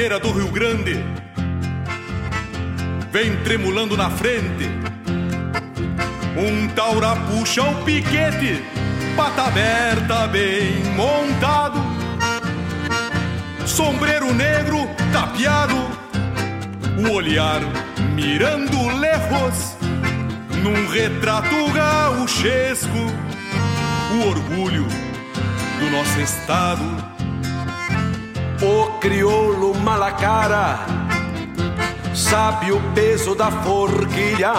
[0.04, 1.02] Bandeira do Rio Grande.
[3.10, 4.68] Vem tremulando na frente.
[6.36, 8.62] Um taura puxa o piquete,
[9.16, 11.80] pata aberta bem montado.
[13.66, 15.74] Sombreiro negro tapeado,
[16.98, 17.60] o olhar
[18.14, 19.76] mirando lejos,
[20.62, 22.88] num retrato gauchesco,
[24.12, 24.86] o orgulho
[25.80, 27.14] do nosso estado.
[28.62, 30.78] O crioulo malacara
[32.14, 34.52] sabe o peso da forquilha,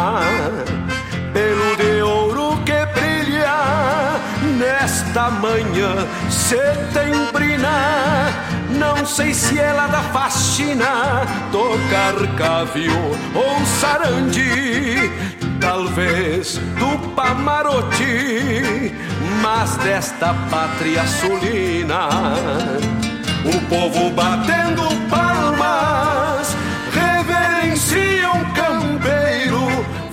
[1.34, 4.20] pelo de ouro que brilha
[4.58, 8.30] nesta manhã setembrina.
[8.70, 12.94] Não sei se ela da faxina tocar cavio
[13.34, 15.12] ou sarandi,
[15.60, 18.94] talvez do Pamarote,
[19.42, 22.10] mas desta pátria sulina
[23.46, 26.56] o povo batendo palmas
[26.92, 29.62] reverencia um campeiro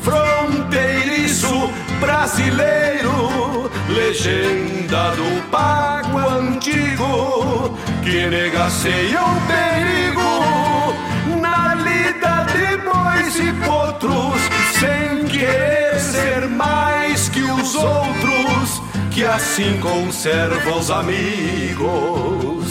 [0.03, 13.53] fronteiriço brasileiro, legenda do pago antigo que negaceia o perigo na lida de bois e
[13.65, 14.41] potros
[14.79, 22.62] sem querer ser mais que os outros que assim conserva os amigos.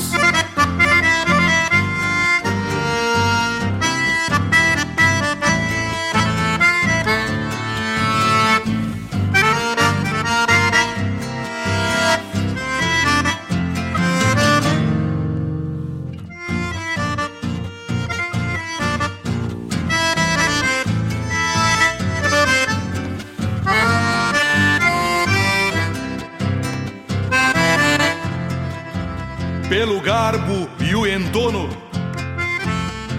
[29.91, 31.67] Pelo garbo e o entono,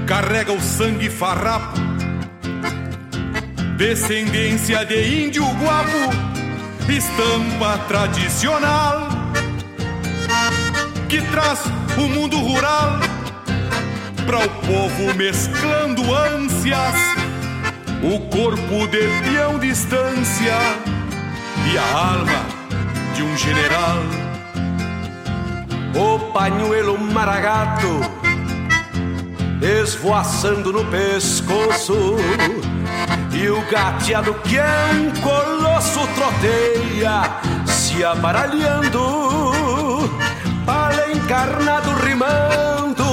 [0.06, 1.78] carrega o sangue farrapo,
[3.76, 9.08] descendência de índio guapo, estampa tradicional,
[11.10, 11.60] que traz
[11.98, 13.00] o mundo rural
[14.24, 16.94] para o povo mesclando ânsias,
[18.02, 20.56] o corpo de peão distância
[21.70, 22.46] e a alma
[23.14, 24.21] de um general.
[25.94, 28.22] O pañuelo maragato
[29.62, 32.16] esvoaçando no pescoço.
[33.32, 40.10] E o gateado que é um colosso troteia se aparalhando,
[40.64, 43.04] pala encarnado rimando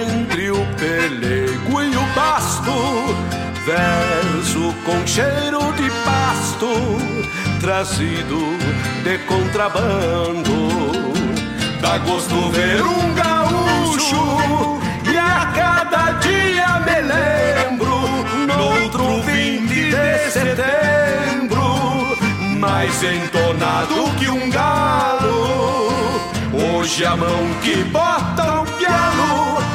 [0.00, 2.72] entre o pelego e o basto,
[3.64, 6.68] verso com cheiro de pasto
[7.60, 8.38] trazido
[9.04, 11.11] de contrabando.
[11.82, 14.78] Dá gosto ver um gaúcho
[15.12, 17.98] e a cada dia me lembro
[18.46, 22.16] no outro 20 de setembro,
[22.60, 25.90] mais entonado que um galo.
[26.52, 29.71] Hoje a mão que bota o piano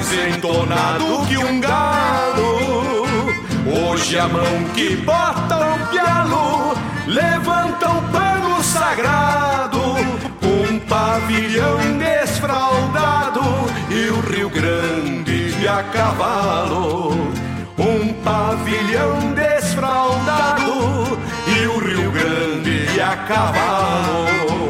[0.00, 3.06] mais entonado que um galo.
[3.66, 6.74] Hoje a mão que bota o pialo
[7.06, 9.78] levanta um pano sagrado,
[10.42, 13.42] um pavilhão desfraldado
[13.90, 17.12] e o Rio Grande a cavalo.
[17.78, 24.69] Um pavilhão desfraldado e o Rio Grande a cavalo.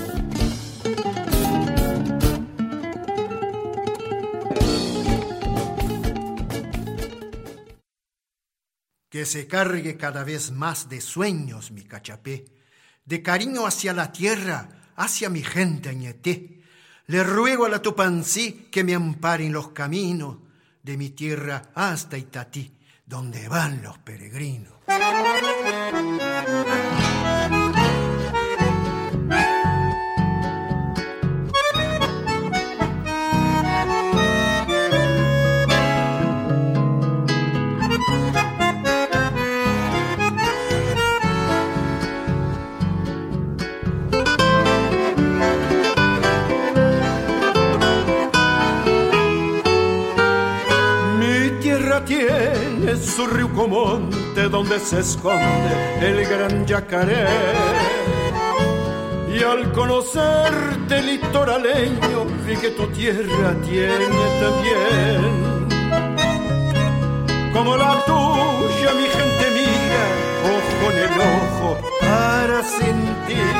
[9.21, 12.43] Que se cargue cada vez más de sueños mi cachapé,
[13.05, 16.63] de cariño hacia la tierra, hacia mi gente añeté.
[17.05, 20.37] Le ruego a la Tupancí que me ampare en los caminos
[20.81, 24.73] de mi tierra hasta Itatí, donde van los peregrinos.
[52.91, 57.25] Tiene su monte donde se esconde el gran yacaré.
[59.33, 64.07] Y al conocerte litoraleño vi que tu tierra tiene
[64.41, 65.67] también.
[67.53, 70.03] Como la tuya mi gente mira,
[70.55, 73.55] ojo en el ojo para sentir.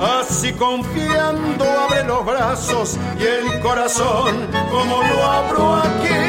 [0.00, 6.27] Así confiando abre los brazos y el corazón como lo abro aquí.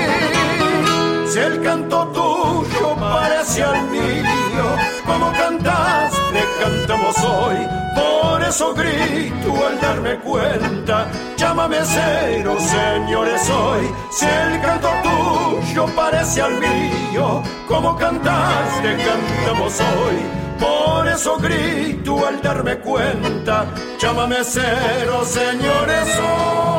[1.30, 4.66] Si el canto tuyo parece al mío,
[5.06, 7.56] como cantaste, cantamos hoy.
[7.96, 11.06] Por eso grito al darme cuenta,
[11.38, 13.92] llámame cero, señores, hoy.
[14.10, 20.40] Si el canto tuyo parece al mío, como cantaste, cantamos hoy.
[20.60, 23.68] Por eso grito al darme cuenta,
[24.00, 26.79] llámame cero, señores, hoy.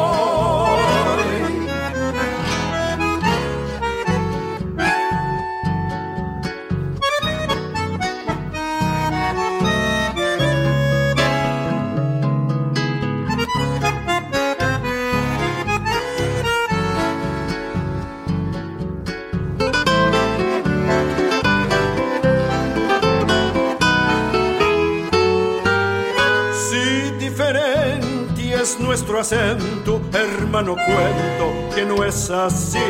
[28.91, 32.81] Nuestro acento, hermano, cuento que no es así.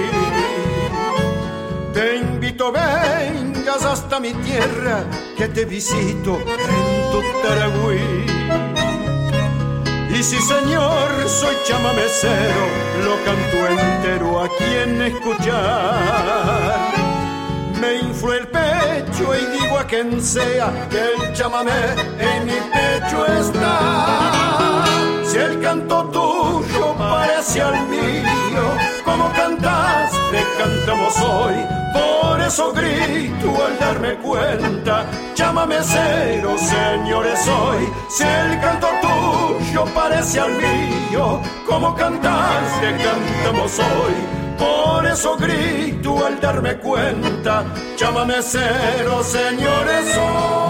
[1.93, 5.05] Te invito, vengas hasta mi tierra,
[5.37, 8.25] que te visito en tu Taragüí.
[10.19, 12.63] Y si señor, soy chamamecero,
[13.05, 16.79] lo canto entero a quien escuchar.
[17.79, 23.27] Me infló el pecho y digo a quien sea que el chamamé en mi pecho
[23.27, 24.40] está.
[25.41, 28.65] El canto tuyo parece al mío,
[29.05, 31.55] como cantas, te cantamos hoy.
[31.95, 37.89] Por eso grito al darme cuenta, llámame cero, señores, hoy.
[38.11, 44.41] Si el canto tuyo parece al mío, como cantas, te cantamos hoy.
[44.59, 47.65] Por eso grito al darme cuenta,
[47.97, 50.70] llámame cero, señores, hoy.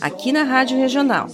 [0.00, 1.26] aqui na Rádio Regional.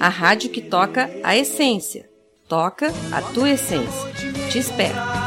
[0.00, 2.08] A rádio que toca a essência.
[2.48, 4.12] Toca a tua essência.
[4.50, 5.23] Te espero.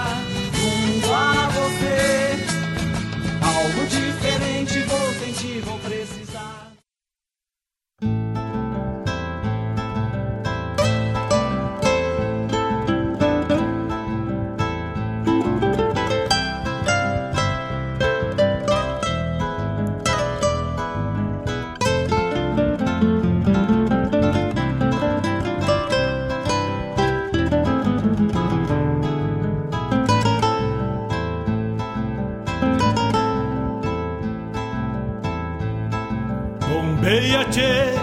[37.27, 37.93] Bombeia, tchê,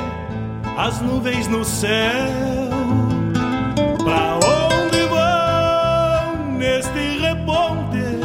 [0.76, 2.28] as nuvens no céu.
[4.04, 8.20] Pra onde vão neste reponte?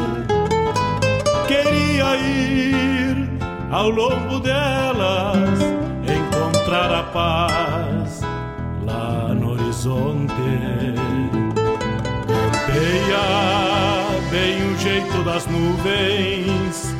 [1.47, 3.29] Queria ir
[3.71, 5.59] ao longo delas,
[6.03, 8.19] encontrar a paz
[8.85, 10.33] lá no horizonte.
[12.27, 13.21] Campeia
[14.29, 16.93] bem o jeito das nuvens.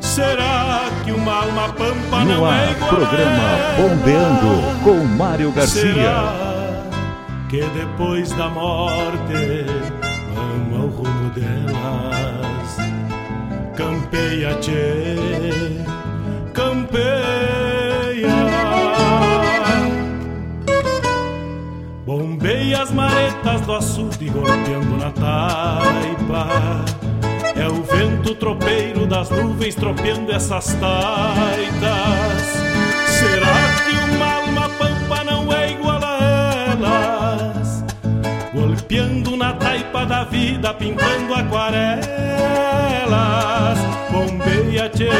[0.00, 3.42] Será que uma alma pampa No não é ar, igual programa?
[3.78, 5.94] Bombeando com Mário Garcia.
[5.94, 6.84] Será
[7.48, 9.64] que depois da morte
[10.34, 12.76] vão ao rumo delas?
[13.74, 15.16] Campeia, tchê,
[16.52, 17.08] campeia.
[22.04, 27.07] Bombeia as maretas do açude golpeando na taipa.
[27.70, 32.42] O vento tropeiro das nuvens tropeando essas taitas.
[33.06, 36.18] Será que uma alma pampa não é igual a
[36.72, 37.84] elas?
[38.54, 42.08] Golpeando na taipa da vida, pintando aquarelas.
[44.10, 45.10] Bombeia, tchê,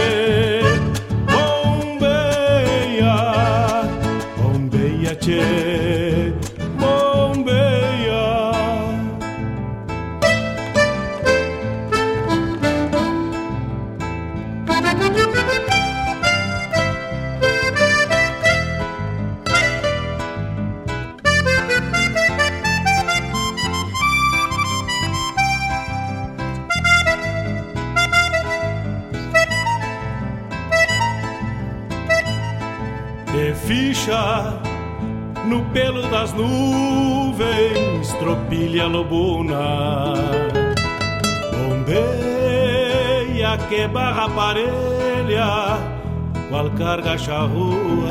[47.28, 48.10] carga charrua.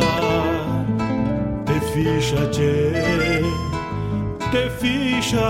[1.65, 2.93] Te ficha, tchê,
[4.51, 5.49] te ficha,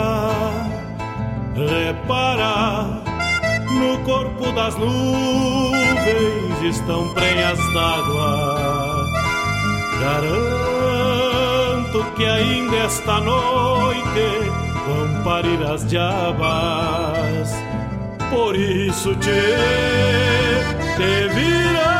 [1.56, 3.04] repara.
[3.70, 9.06] No corpo das nuvens estão prenhas d'água.
[10.00, 14.52] Garanto que ainda esta noite
[14.88, 17.54] vão parir as diabas.
[18.30, 19.42] Por isso te,
[20.98, 21.97] te vira,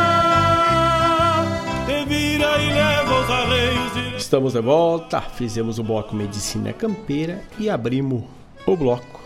[4.28, 8.26] Estamos de volta, fizemos o bloco Medicina Campeira e abrimos
[8.66, 9.22] o bloco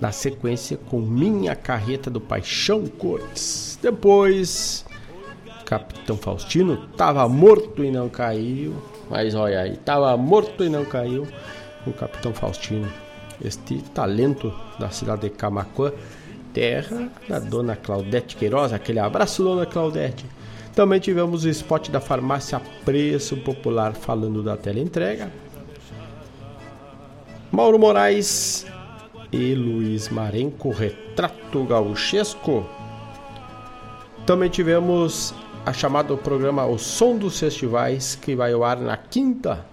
[0.00, 3.78] na sequência com Minha Carreta do Paixão Cortes.
[3.80, 4.84] Depois,
[5.64, 8.74] Capitão Faustino tava morto e não caiu,
[9.08, 11.28] mas olha aí, tava morto e não caiu
[11.86, 12.88] o Capitão Faustino,
[13.40, 15.92] este talento da cidade de Camacuã,
[16.52, 18.72] terra da Dona Claudete Queiroz.
[18.72, 20.26] Aquele abraço, Dona Claudete.
[20.74, 25.30] Também tivemos o spot da farmácia Preço Popular falando da teleentrega.
[27.50, 28.66] Mauro Moraes
[29.32, 32.66] e Luiz Marenco, Retrato Gauchesco.
[34.24, 35.34] Também tivemos
[35.66, 39.66] a chamada programa O Som dos Festivais, que vai ao ar na quinta,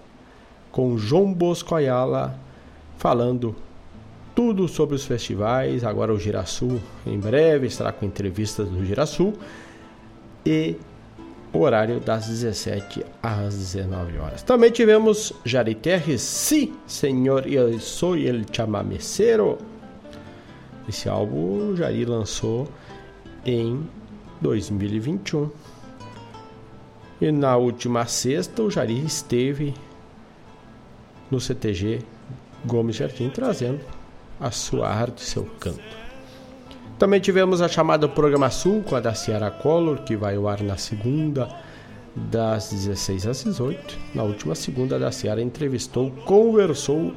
[0.72, 2.38] com João Bosco Ayala
[2.98, 3.54] falando
[4.34, 5.84] tudo sobre os festivais.
[5.84, 9.34] Agora o Girasul em breve estará com entrevistas do Girasul.
[10.44, 10.76] E
[11.52, 14.42] horário das 17 às 19 horas.
[14.42, 19.58] Também tivemos Jari Terres, Si, Senhor, eu sou el chamamecero.
[20.88, 22.68] Esse álbum o Jari lançou
[23.44, 23.86] em
[24.40, 25.50] 2021.
[27.20, 29.74] E na última sexta o Jari esteve
[31.30, 32.00] no CTG
[32.64, 33.80] Gomes Jardim trazendo
[34.40, 36.07] a sua arte, seu canto.
[36.98, 40.60] Também tivemos a chamada Programa Sul com a da Ciara Collor, que vai ao ar
[40.62, 41.48] na segunda,
[42.16, 43.96] das 16 às 18.
[44.14, 47.12] Na última segunda, da Ciara entrevistou, conversou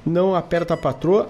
[0.05, 1.29] não aperta a patroa.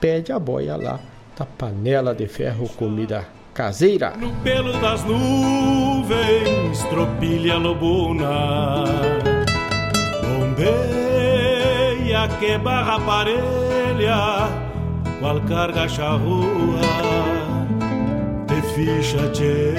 [0.00, 1.00] Pede a boia lá
[1.36, 4.14] da panela de ferro, comida caseira.
[4.16, 8.84] No pelo das nuvens, tropilha lobuna.
[10.22, 14.67] Bombeia que barra parelha
[15.20, 16.80] qual carga charrua
[18.46, 19.74] te ficha, tchê,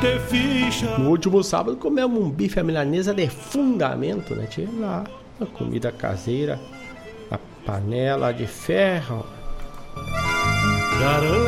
[0.00, 0.98] te ficha.
[0.98, 4.68] No último sábado comemos um bife à milanesa de fundamento, né, tchê?
[4.78, 5.04] Lá,
[5.40, 6.60] a comida caseira,
[7.30, 9.24] a panela de ferro.
[11.00, 11.46] Garanto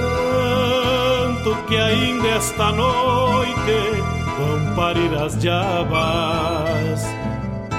[1.66, 4.02] que ainda esta noite
[4.38, 7.04] vão parir as diabas.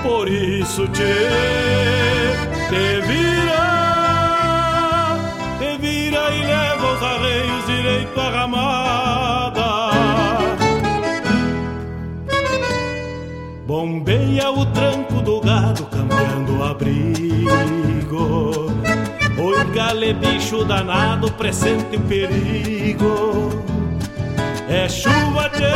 [0.04, 1.04] Por isso, tchê,
[2.70, 3.79] te vira
[8.10, 9.90] arreios direito à ramada.
[13.66, 18.52] Bombeia o tranco do gado, cambiando o abrigo.
[19.38, 23.50] Oi, gale bicho danado, presente o perigo.
[24.68, 25.70] É chuva de.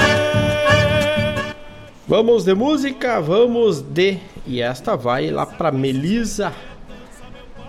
[2.07, 4.19] Vamos de música, vamos de.
[4.45, 6.51] E esta vai lá para Melisa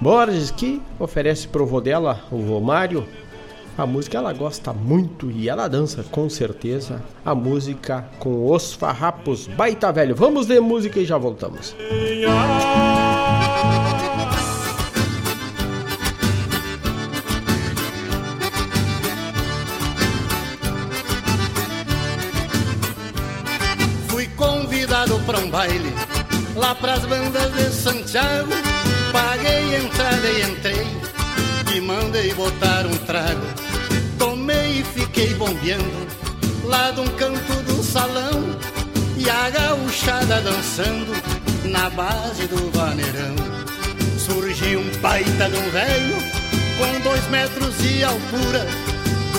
[0.00, 3.06] Borges, que oferece pro vô dela, o vô Mário,
[3.76, 9.46] a música ela gosta muito e ela dança com certeza a música com os farrapos
[9.48, 10.14] baita velho.
[10.14, 11.74] Vamos de música e já voltamos.
[24.08, 25.92] Fui convidado para um baile
[26.56, 28.50] lá pras bandas de Santiago
[29.10, 30.86] Paguei entrada e entrei
[31.74, 33.63] E mandei botar um trago
[35.14, 36.06] fiquei bombeando
[36.64, 38.58] Lá de um canto do salão
[39.16, 41.12] E a gauchada dançando
[41.64, 43.34] na base do vaneirão.
[44.18, 46.16] Surgiu um baita de um velho,
[46.76, 48.66] com dois metros de altura.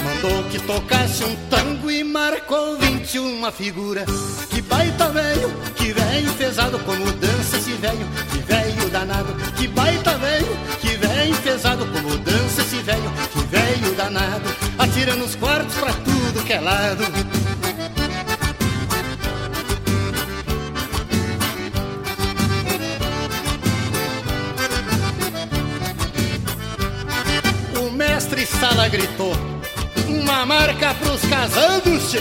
[0.04, 4.06] Mandou que tocasse um tango e marcou 21 figura.
[4.50, 9.36] Que baita velho, que velho pesado como dança esse velho, que velho danado.
[9.56, 14.65] Que baita velho, que velho pesado como dança esse velho, que velho danado.
[14.78, 17.04] Atira nos quartos pra tudo que é lado.
[27.80, 29.34] O mestre Sala gritou
[30.08, 32.16] uma marca pros casados.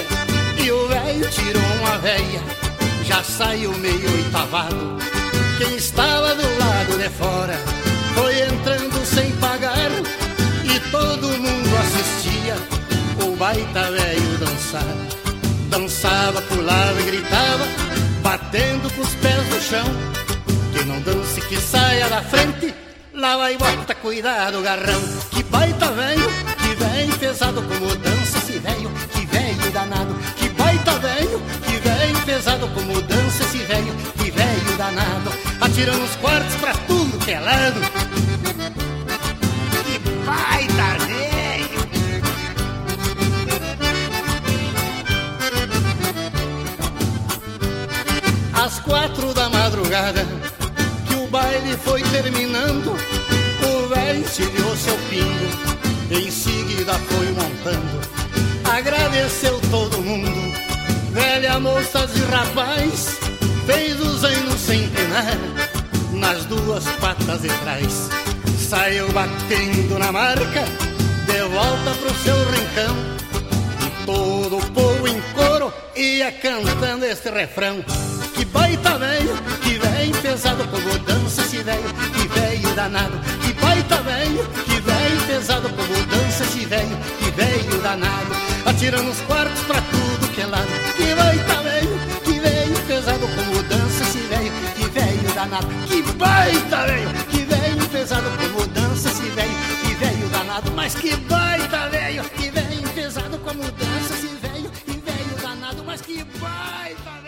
[0.65, 2.41] E o velho tirou uma veia
[3.05, 4.97] Já saiu meio oitavado
[5.59, 7.59] Quem estava do lado de fora
[8.15, 9.91] Foi entrando sem pagar
[10.65, 11.64] E todo mundo
[12.05, 12.57] assistia
[13.25, 14.97] O baita velho dançar.
[15.71, 17.67] Dançava, pulava e gritava
[18.23, 19.87] Batendo com os pés no chão.
[20.73, 22.75] Quem não dance que saia da frente
[23.13, 25.01] Lá vai bota, cuidado, garrão.
[25.31, 26.29] Que baita velho,
[26.59, 30.15] que velho pesado Como dança esse velho, que velho danado.
[30.37, 35.33] Que baita velho, que velho pesado Como dança esse velho, que velho danado.
[35.61, 38.04] Atirando os quartos pra tudo que é lado
[48.85, 50.25] quatro da madrugada
[51.07, 55.49] que o baile foi terminando, o velho encilhou seu pingo,
[56.11, 58.15] em seguida foi montando.
[58.71, 60.31] Agradeceu todo mundo,
[61.13, 63.19] velha, moças e rapaz,
[63.67, 65.37] fez o zaino sem penar,
[66.13, 68.09] nas duas patas de trás.
[68.69, 70.65] Saiu batendo na marca,
[71.27, 72.97] de volta pro seu rincão,
[73.87, 77.85] e todo o povo em coro ia cantando este refrão.
[78.35, 83.19] Que baita velho, que velho pesado como dança esse velho, que velho danado.
[83.41, 88.35] Que baita velho, que velho pesado como dança esse velho, que velho danado.
[88.67, 90.67] Atirando os quartos pra tudo que é lado.
[90.97, 95.69] Que baita velho, que velho pesado como dança esse velho, que velho danado.
[95.87, 100.73] Que baita velho, que velho pesado como dança esse velho, que velho danado.
[100.73, 105.85] Mas que baita velho, que velho pesado como dança esse velho, que velho danado.
[105.85, 107.24] Mas que baita velho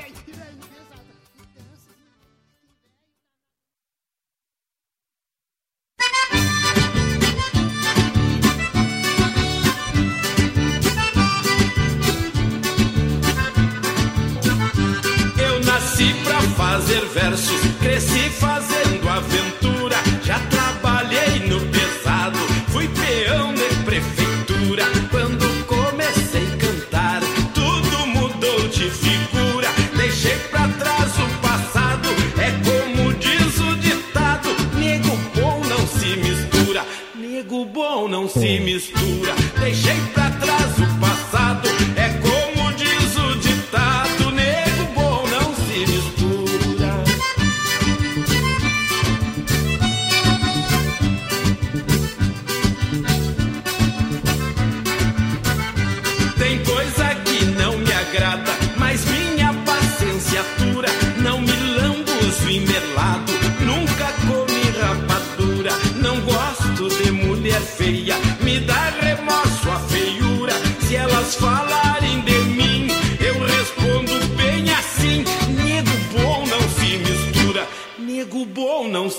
[17.16, 19.96] versos, cresci fazendo aventura.
[20.22, 22.38] Já trabalhei no pesado,
[22.68, 24.84] fui peão de prefeitura.
[25.10, 27.20] Quando comecei a cantar,
[27.54, 29.68] tudo mudou de figura.
[29.96, 36.84] Deixei pra trás o passado, é como diz o ditado: nego bom não se mistura,
[37.14, 39.34] nego bom não se mistura.
[39.58, 40.25] Deixei pra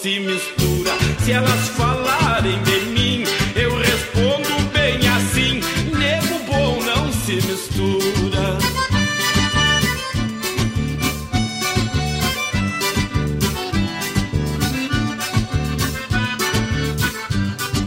[0.08, 0.92] se mistura.
[1.20, 3.24] Se elas falarem de mim,
[3.56, 5.60] eu respondo bem assim:
[5.98, 8.58] nego bom não se mistura.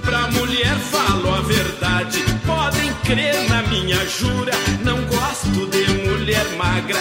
[0.02, 4.52] Pra mulher falo a verdade, podem crer na minha jura.
[4.84, 6.98] Não gosto de mulher magra,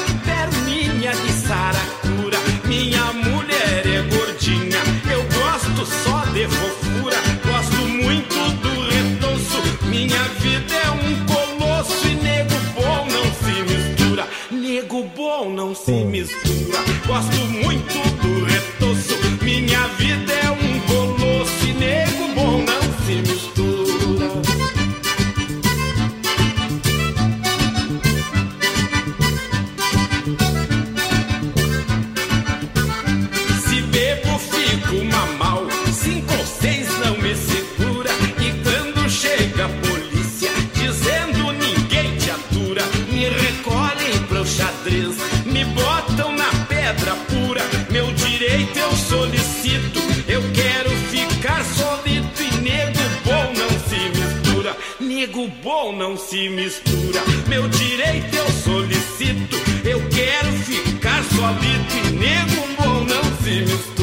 [56.18, 57.22] se mistura.
[57.48, 63.99] Meu direito eu solicito, eu quero ficar solito e nego bom não se mistura.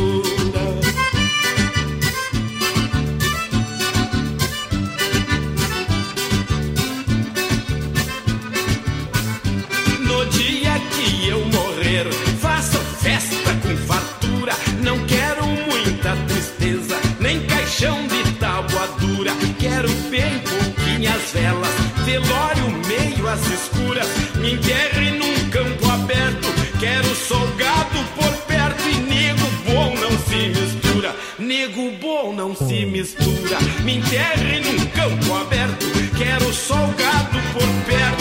[22.20, 24.08] Velório meio às escuras.
[24.36, 26.48] Me enterre num campo aberto.
[26.78, 31.14] Quero solgado por perto e nego bom não se mistura.
[31.38, 33.58] Nego bom não se mistura.
[33.82, 35.86] Me enterre num campo aberto.
[36.16, 38.15] Quero solgado por perto.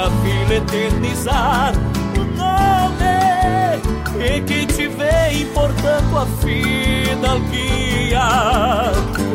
[0.00, 1.74] Vila eternizar
[2.16, 3.04] o nome
[4.18, 8.22] e que te vem, portanto, a fidalguia.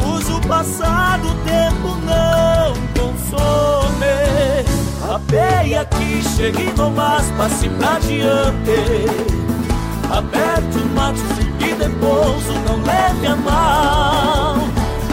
[0.04, 4.18] Usa o passado, o tempo não consome.
[5.08, 9.06] A peia que chegue no mas passe pra diante.
[10.10, 11.22] Aperte o mato
[11.60, 14.68] e depois não leve a mão.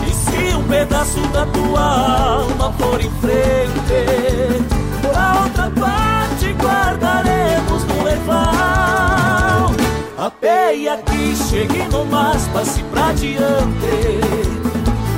[0.08, 4.73] E se um pedaço da tua alma for em frente,
[5.54, 9.70] outra parte guardaremos no erval.
[10.18, 14.20] A peia que chegue no mas passe pra diante.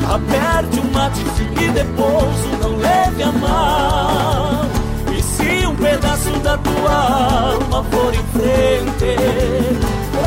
[0.08, 1.20] Aperte o mate
[1.60, 4.60] e depois não leve a mão.
[5.16, 9.16] E se um pedaço da tua alma for em frente,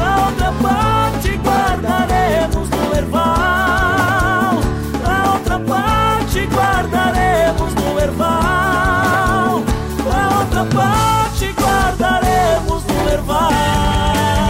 [0.02, 4.60] a outra parte guardaremos no erval.
[5.06, 9.29] A outra parte guardaremos no erval.
[10.60, 14.49] A outra parte guardaremos no erval.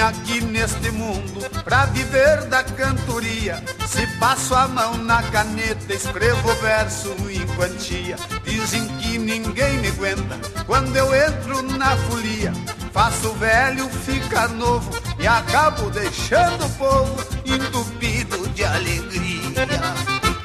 [0.00, 3.62] Aqui neste mundo pra viver da cantoria.
[3.86, 8.16] Se passo a mão na caneta, escrevo verso em quantia.
[8.44, 12.52] Dizem que ninguém me aguenta quando eu entro na folia.
[12.92, 19.66] Faço velho ficar novo e acabo deixando o povo entupido de alegria.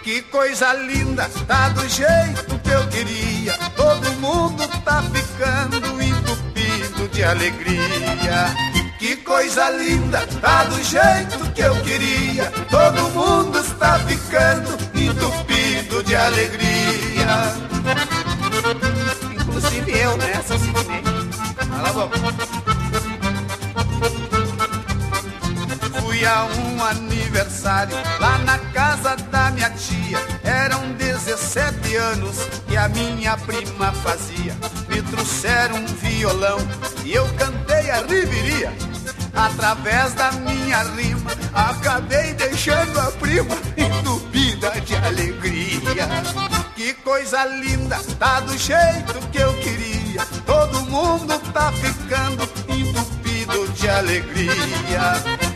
[0.04, 3.54] Que coisa linda, tá do jeito que eu queria.
[3.76, 8.81] Todo mundo tá ficando entupido de alegria.
[9.02, 12.52] Que coisa linda, tá do jeito que eu queria.
[12.70, 17.56] Todo mundo está ficando entupido de alegria.
[19.34, 20.34] Inclusive eu, né?
[21.96, 22.20] Vamos.
[26.00, 30.20] Fui a um aniversário lá na casa da minha tia.
[30.44, 32.38] Eram 17 anos
[32.68, 34.56] que a minha prima fazia.
[34.88, 36.60] Me trouxeram um violão
[37.04, 38.91] e eu cantei a riveria.
[39.34, 46.08] Através da minha rima, acabei deixando a prima entupida de alegria.
[46.76, 50.26] Que coisa linda, tá do jeito que eu queria.
[50.46, 55.14] Todo mundo tá ficando entupido de alegria.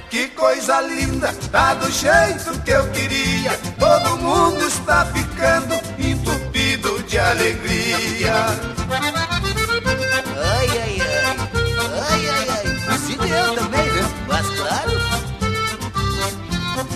[0.09, 3.51] Que coisa linda, tá do jeito que eu queria.
[3.77, 9.34] Todo mundo está ficando entupido de alegria.
[13.35, 13.85] Eu também?
[14.27, 15.25] Mas claro.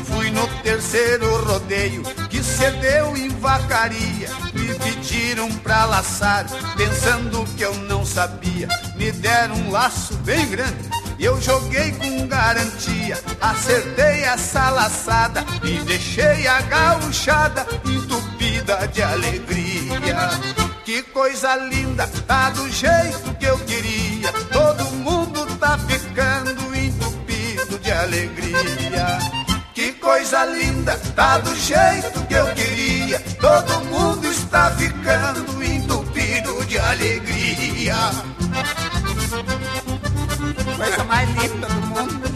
[0.06, 4.30] Fui no terceiro rodeio que cedeu em vacaria.
[4.54, 6.46] Me pediram pra laçar,
[6.76, 8.68] pensando que eu não sabia.
[8.96, 10.90] Me deram um laço bem grande.
[11.18, 20.00] e Eu joguei com garantia, acertei essa laçada e deixei a gauchada entupida de alegria.
[20.84, 24.32] Que coisa linda, tá do jeito que eu queria.
[25.70, 29.20] Tá ficando entupido de alegria.
[29.72, 33.20] Que coisa linda, tá do jeito que eu queria.
[33.40, 37.96] Todo mundo está ficando entupido de alegria.
[40.76, 42.30] Coisa mais linda do mundo.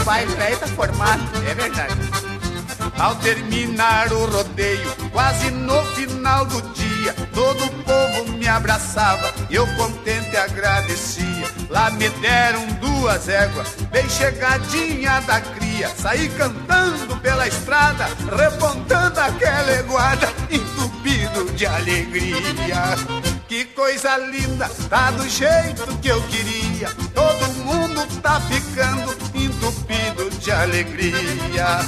[0.00, 1.94] o pai velho tá formado, é verdade.
[2.98, 9.64] Ao terminar o rodeio, quase no final do dia, todo o povo me abraçava, eu
[9.76, 11.29] contente agradecia.
[11.70, 19.72] Lá me deram duas éguas, bem chegadinha da cria, saí cantando pela estrada, repontando aquela
[19.72, 22.96] eguada, entupido de alegria.
[23.46, 26.88] Que coisa linda, tá do jeito que eu queria.
[27.14, 31.78] Todo mundo tá ficando entupido de alegria.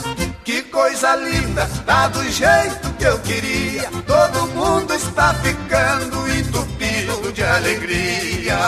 [0.44, 3.90] Que coisa linda, tá do jeito que eu queria.
[4.06, 8.58] Todo mundo está ficando entupido de alegria.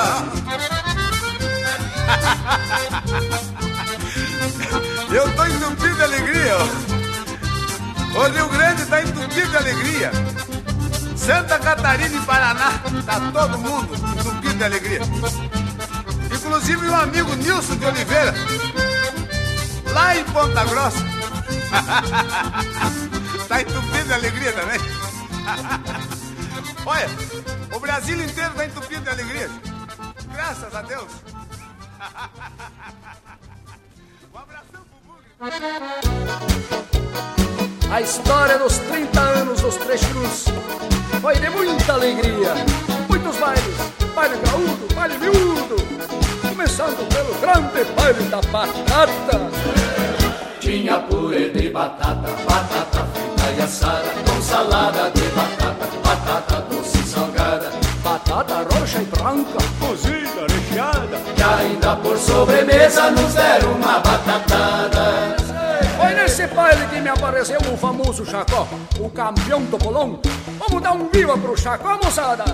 [5.15, 6.57] Eu tô entupido de alegria.
[8.17, 10.11] O Rio Grande tá entupido de alegria.
[11.17, 12.73] Santa Catarina e Paraná,
[13.07, 15.01] tá todo mundo entupido de alegria.
[16.33, 18.35] Inclusive meu amigo Nilson de Oliveira,
[19.93, 20.99] lá em Ponta Grossa.
[23.49, 24.79] tá entupido de alegria também.
[26.85, 27.09] Olha,
[27.73, 29.49] o Brasil inteiro tá entupido de alegria.
[30.35, 31.34] Graças a Deus.
[37.91, 40.47] A história dos 30 anos dos Três Cruz
[41.21, 42.55] foi de muita alegria.
[43.09, 43.77] Muitos bailes,
[44.15, 45.77] baile graúdo, baile miúdo.
[46.49, 49.51] Começando pelo grande baile da batata.
[50.61, 56.64] Tinha purê de batata, batata frita e assada, com salada de batata, batata
[58.35, 65.37] Batata roxa e branca, cozida, recheada, e ainda por sobremesa nos deram uma batatada.
[65.97, 68.67] Foi nesse baile que me apareceu o famoso Chacó,
[68.99, 70.19] o campeão topolão.
[70.59, 72.45] Vamos dar um viva pro Chacó, moçada!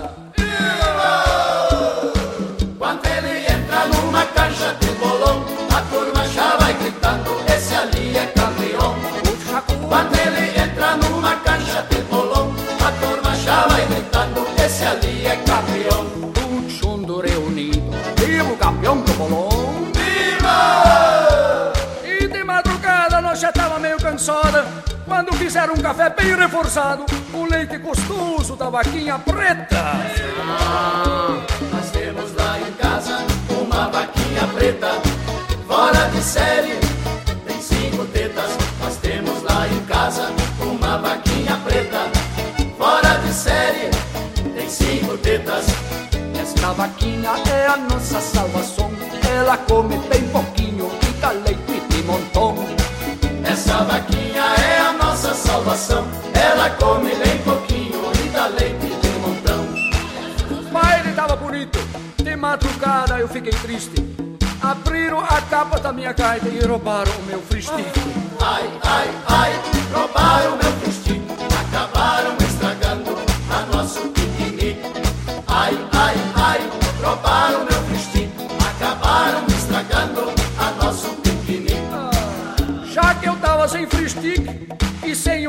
[2.77, 5.43] Quando ele entra numa cancha de bolão,
[5.75, 8.95] a turma já vai gritando, esse ali é campeão.
[9.89, 12.53] Quando ele entra numa cancha de bolão,
[12.85, 14.00] a turma já vai gritando,
[14.91, 16.31] ali é campeão.
[16.51, 17.81] Um chundo reunido,
[18.17, 19.91] viva o campeão topolão!
[19.93, 21.73] Viva!
[22.03, 24.65] E de madrugada nós já tava meio cansada
[25.05, 29.93] Quando fizeram um café bem reforçado Com leite gostoso da vaquinha preta
[31.71, 34.91] Nós temos lá em casa uma vaquinha preta,
[35.67, 36.79] fora de série,
[37.45, 38.57] tem cinco tetas.
[38.81, 40.40] Nós temos lá em casa
[46.61, 48.91] Esta vaquinha é a nossa salvação
[49.51, 52.55] ela come bem pouquinho e dá leite de montão.
[53.43, 56.05] Essa vaquinha é a nossa salvação.
[56.31, 59.65] Ela come bem pouquinho e dá leite de montão.
[60.71, 61.79] Mas ele tava bonito.
[62.17, 63.95] De madrugada eu fiquei triste.
[64.61, 67.99] Abriram a capa da minha gaita e roubaram o meu fristique.
[68.39, 69.61] Ai, ai, ai,
[69.91, 71.21] roubaram meu fristique.
[71.59, 73.17] Acabaram estragando
[73.49, 74.20] a nosso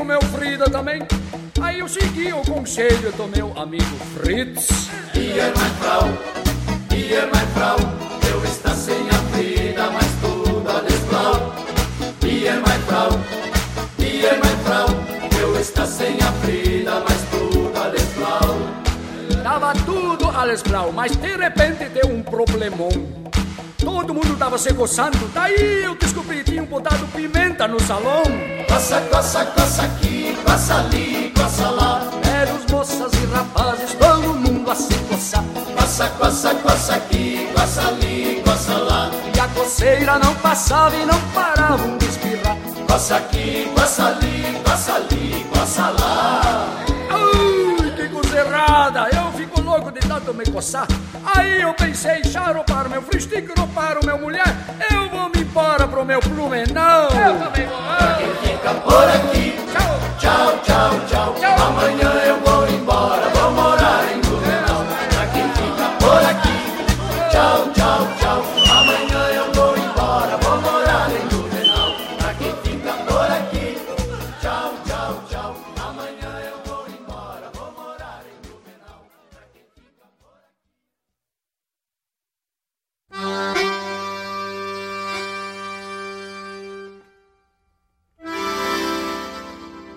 [0.03, 1.01] o meu Frida também,
[1.61, 4.91] aí eu segui o conselho do meu amigo Fritz.
[5.15, 6.09] Ihr mein Frau,
[6.91, 7.77] ihr mein Frau,
[8.29, 11.55] eu está sem a Frida, mas tudo alles blau.
[12.25, 13.11] Ihr mein Frau,
[13.97, 14.89] ihr mein Frau,
[15.41, 18.59] eu está sem a Frida, mas tudo alles blau.
[19.45, 22.91] Tava tudo alles blau, mas de repente deu um problemão.
[23.85, 28.23] Todo mundo tava se coçando, daí eu descobri que tinham botado pimenta no salão.
[28.69, 32.01] Coça, coça, coça aqui, coça ali, coça lá.
[32.23, 35.45] Velhos, moças e rapazes, todo mundo a se coçar.
[35.77, 39.11] Coça, coça, coça aqui, coça ali, coça lá.
[39.37, 42.57] E a coceira não passava e não paravam de espirrar.
[42.89, 46.69] Coça aqui, coça ali, coça ali, coça lá.
[47.11, 49.09] Ai, que coisa errada!
[49.13, 49.32] Eu
[50.13, 50.87] tanto me coçar.
[51.35, 54.45] Aí eu pensei, já roubaram meu fristique, roubaram meu mulher.
[54.91, 57.05] Eu vou me embora pro meu Blumenau.
[57.05, 57.79] Eu também vou.
[57.79, 59.55] Pra quem fica por aqui,
[60.19, 61.67] tchau, tchau, tchau.
[61.67, 62.52] Amanhã eu vou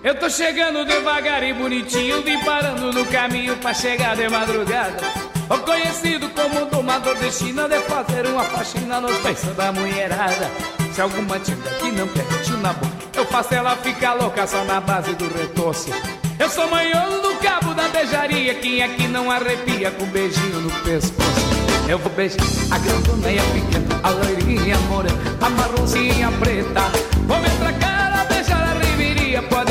[0.06, 5.02] Eu tô chegando devagar e bonitinho, vim parando no caminho pra chegar de madrugada.
[5.50, 10.48] O conhecido como domador de China de fazer uma faxina nos peitos da mulherada.
[10.92, 14.80] Se alguma tinga que não permitiu na boca, eu faço ela ficar louca só na
[14.80, 15.90] base do retorce.
[16.38, 20.60] Eu sou manhoso do cabo da beijaria, quem é que não arrepia com um beijinho
[20.60, 21.46] no pescoço?
[21.88, 26.82] Eu vou beijar a grandona e a pequena, a loirinha morena, a marronzinha preta.
[27.26, 29.65] Vou me pra cara, beijar a riveria, pode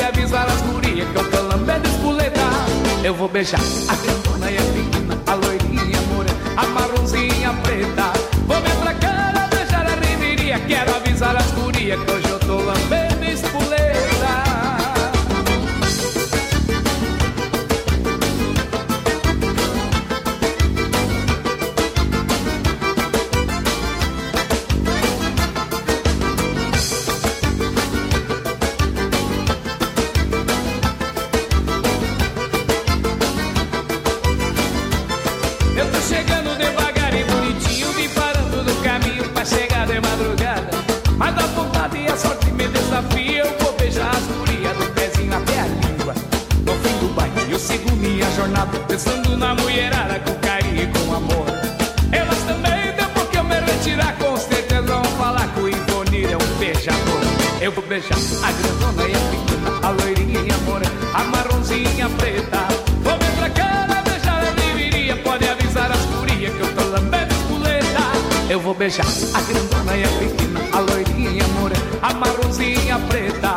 [1.14, 2.32] as gurias
[3.02, 8.14] que eu vou beijar a grandona e a pequena, a loirinha morena, a marronzinha preta.
[8.48, 12.25] Vou me pra cara, beijar a riveria, quero avisar as gurias que eu
[48.88, 51.46] pensando na mulherada com carinho e com amor.
[52.12, 56.38] Elas também, depois que eu me retirar, com certeza vão falar que o Ivonir é
[56.38, 57.22] um beijador.
[57.62, 62.10] Eu vou beijar a grandona e a pequena, a loirinha e a morena, a marronzinha
[62.18, 62.68] preta.
[63.02, 67.34] Vou me pra cara, beijar a riveria, pode avisar as gurias que eu tô lambendo
[67.34, 68.02] espoleta.
[68.50, 73.00] Eu vou beijar a grandona e a pequena, a loirinha e a morena, a marronzinha
[73.10, 73.55] preta.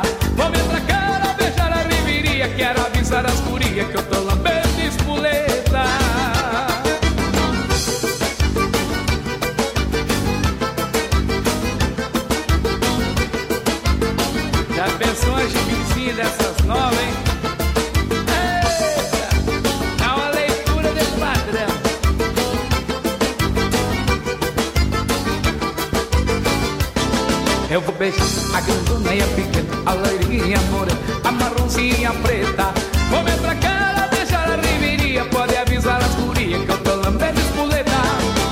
[28.09, 32.73] A grandona e a pequena, a loirinha e a morena, a marronzinha preta.
[33.11, 37.39] Vou me pra cara, beijar a riveria, pode avisar as gurias que eu tô lambendo
[37.39, 37.91] espoleta.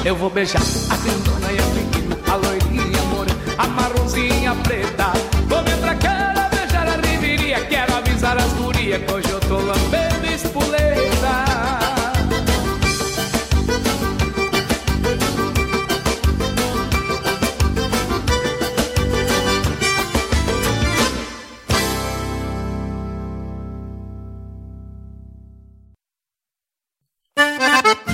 [0.05, 0.61] Eu vou beijar
[0.91, 1.35] a grandona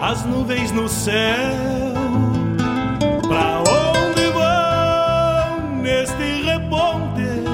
[0.00, 1.94] As nuvens no céu.
[3.26, 7.44] Pra onde vão neste reponte?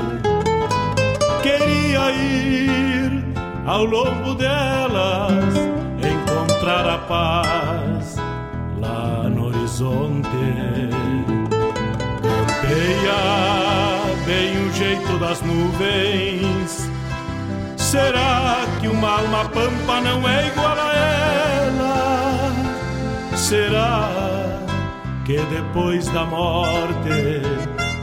[1.42, 3.24] Queria ir
[3.66, 5.55] ao longo delas,
[5.98, 8.16] encontrar a paz
[8.80, 10.28] lá no horizonte.
[12.22, 13.14] Campeia
[14.26, 16.64] bem o jeito das nuvens.
[17.94, 22.52] Será que uma alma pampa não é igual a ela?
[23.36, 24.10] será
[25.24, 27.40] que depois da morte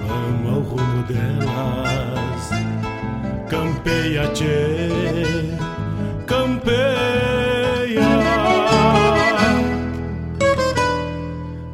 [0.08, 2.52] vamos ao rumo delas?
[3.50, 4.88] Campeia, tchê,
[6.26, 8.02] campeia.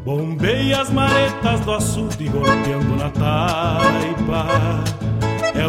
[0.03, 5.07] Bombeia as maretas do açude golpeando na taipa.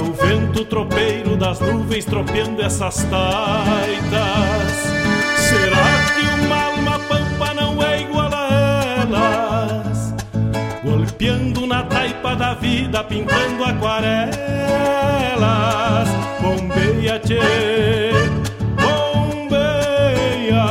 [0.01, 4.73] O vento tropeiro das nuvens tropeando essas taitas.
[5.37, 8.49] Será que uma alma pampa não é igual a
[9.03, 10.15] elas?
[10.85, 14.39] Golpeando na taipa da vida, pintando aquarelas.
[16.41, 18.13] Bombeia, tchê,
[18.81, 20.65] bombeia,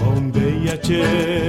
[0.00, 1.39] bombeia, tchê,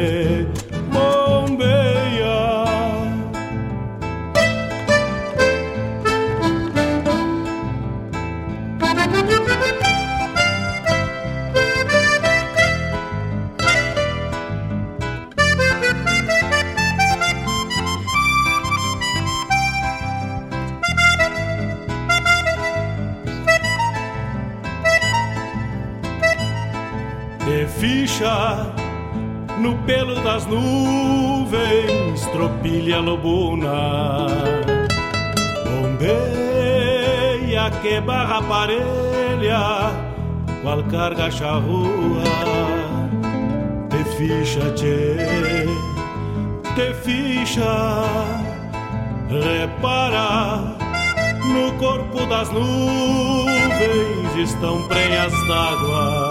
[29.59, 34.27] no pelo das nuvens, tropilha lobuna.
[35.65, 39.91] Bombeia que barra parelha,
[40.61, 42.23] qual carga charrua.
[43.89, 45.17] Te ficha, tchê,
[46.75, 48.03] te ficha,
[49.29, 50.77] repara.
[51.53, 56.30] No corpo das nuvens estão prenhas d'água.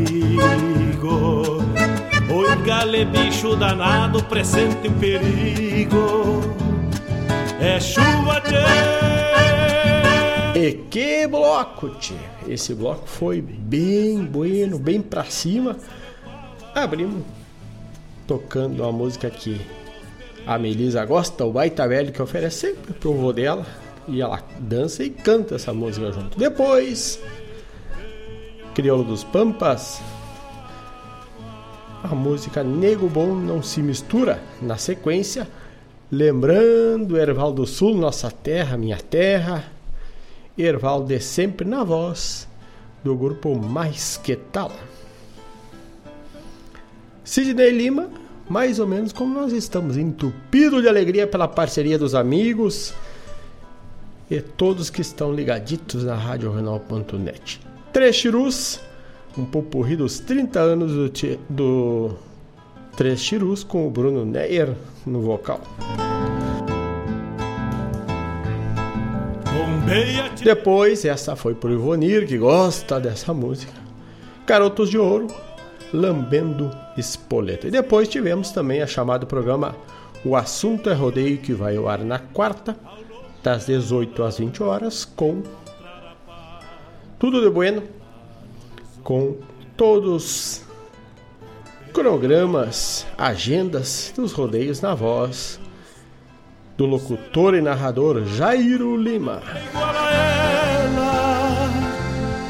[3.01, 6.41] Gale bicho danado, presente o perigo.
[7.59, 8.61] É chuva, tchê.
[10.59, 12.13] E que bloco, tchê.
[12.47, 15.77] Esse bloco foi bem bueno, bem pra cima.
[16.75, 17.23] Abrimos
[18.27, 19.59] tocando uma música que
[20.45, 23.65] a Melisa gosta, o baita velho que oferece sempre pro vô dela.
[24.07, 26.37] E ela dança e canta essa música junto.
[26.37, 27.19] Depois,
[28.75, 29.99] Crioulo dos Pampas,
[32.03, 34.41] a música Nego Bom Não Se Mistura.
[34.61, 35.47] Na sequência,
[36.11, 39.65] lembrando Erval do Sul, nossa terra, minha terra.
[40.57, 42.47] Erval de sempre na voz
[43.03, 44.71] do grupo Mais Que Tal.
[47.23, 48.09] Sidney Lima,
[48.49, 52.93] mais ou menos como nós estamos, entupido de alegria pela parceria dos amigos
[54.29, 57.61] e todos que estão ligaditos na RadioRenal.net.
[57.93, 58.79] Três Chirus,
[59.37, 61.11] um popurri dos 30 anos do,
[61.49, 62.11] do
[62.95, 64.75] Três Chirus com o Bruno Neyer
[65.05, 65.61] no vocal.
[70.43, 73.73] Depois, essa foi pro Ivonir, que gosta dessa música.
[74.45, 75.27] Garotos de Ouro,
[75.93, 77.67] Lambendo Espoleta.
[77.67, 79.75] E depois tivemos também a chamada programa
[80.23, 82.77] O assunto é rodeio que vai ao ar na quarta,
[83.43, 85.41] das 18 às 20 horas, com
[87.19, 87.83] tudo de bueno,
[89.03, 89.35] com
[89.75, 90.63] todos
[91.93, 95.59] cronogramas, agendas dos rodeios na voz
[96.77, 99.41] do locutor e narrador Jairo Lima.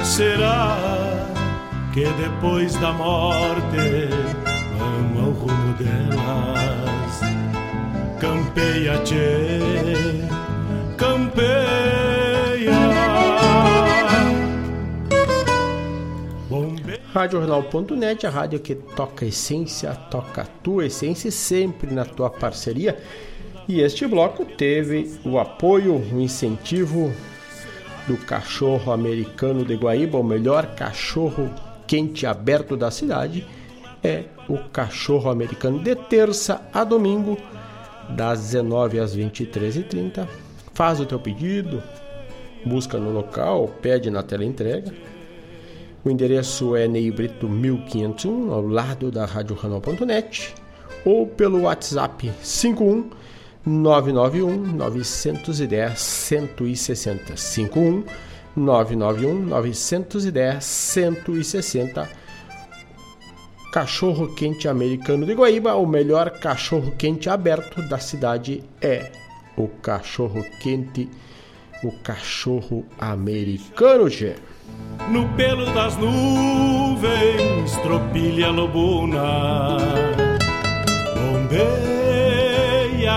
[0.03, 0.77] Será
[1.93, 4.09] que depois da morte
[4.77, 7.21] vamos ao rumo delas?
[8.19, 9.59] Campeia, tchê,
[10.97, 12.00] campeia.
[17.13, 22.97] RádioJornal.net, a rádio que toca essência, toca a tua essência sempre na tua parceria.
[23.67, 27.11] E este bloco teve o apoio, o incentivo
[28.07, 31.49] do cachorro americano de Guaíba, o melhor cachorro
[31.85, 33.45] quente aberto da cidade,
[34.01, 37.37] é o cachorro americano de terça a domingo,
[38.09, 40.27] das 19 às 23h30.
[40.73, 41.83] Faz o teu pedido,
[42.65, 44.93] busca no local, pede na tela entrega.
[46.03, 50.55] O endereço é Ney Brito 1501, ao lado da Rádio Ranol.net,
[51.05, 53.09] ou pelo WhatsApp 51
[53.63, 58.03] 991 910 160 51
[58.55, 62.09] 991 910 160
[63.71, 69.11] Cachorro quente americano de Guaíba, o melhor cachorro quente aberto da cidade é
[69.55, 71.07] o cachorro quente,
[71.83, 74.35] o cachorro americano, Gê.
[75.09, 79.77] No pelo das nuvens, tropilha lobuna.
[81.15, 82.01] Bombeia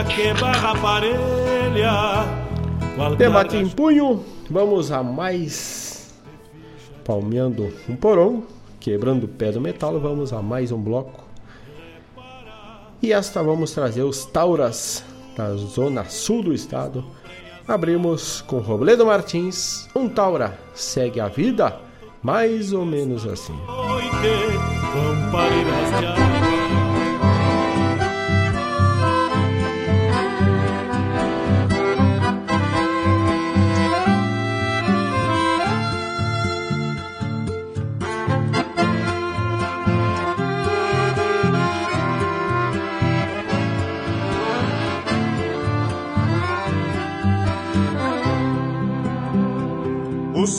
[0.05, 2.27] que barra parelha.
[3.17, 5.85] Debate em punho, vamos a mais
[7.05, 8.45] palmeando um porão,
[8.81, 11.23] quebrando o pé do metal, vamos a mais um bloco.
[13.03, 15.05] E esta vamos trazer os Tauras
[15.37, 17.05] da zona sul do estado.
[17.67, 21.81] Abrimos com Robledo Martins, um Taura segue a vida,
[22.23, 23.55] mais ou menos assim.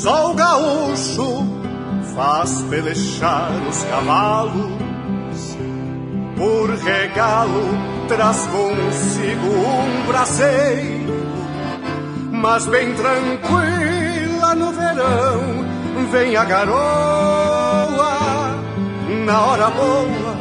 [0.06, 1.48] O sol gaúcho
[2.14, 5.58] faz pelechar os cavalos,
[6.38, 7.64] por regalo
[8.08, 11.26] traz consigo um braceiro,
[12.34, 15.66] mas bem tranquila no verão
[16.12, 16.78] vem a garoa
[19.26, 20.38] na hora boa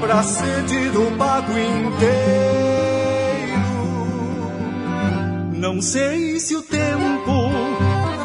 [0.00, 2.56] pra sede do pago inteiro.
[5.52, 6.62] Não sei se o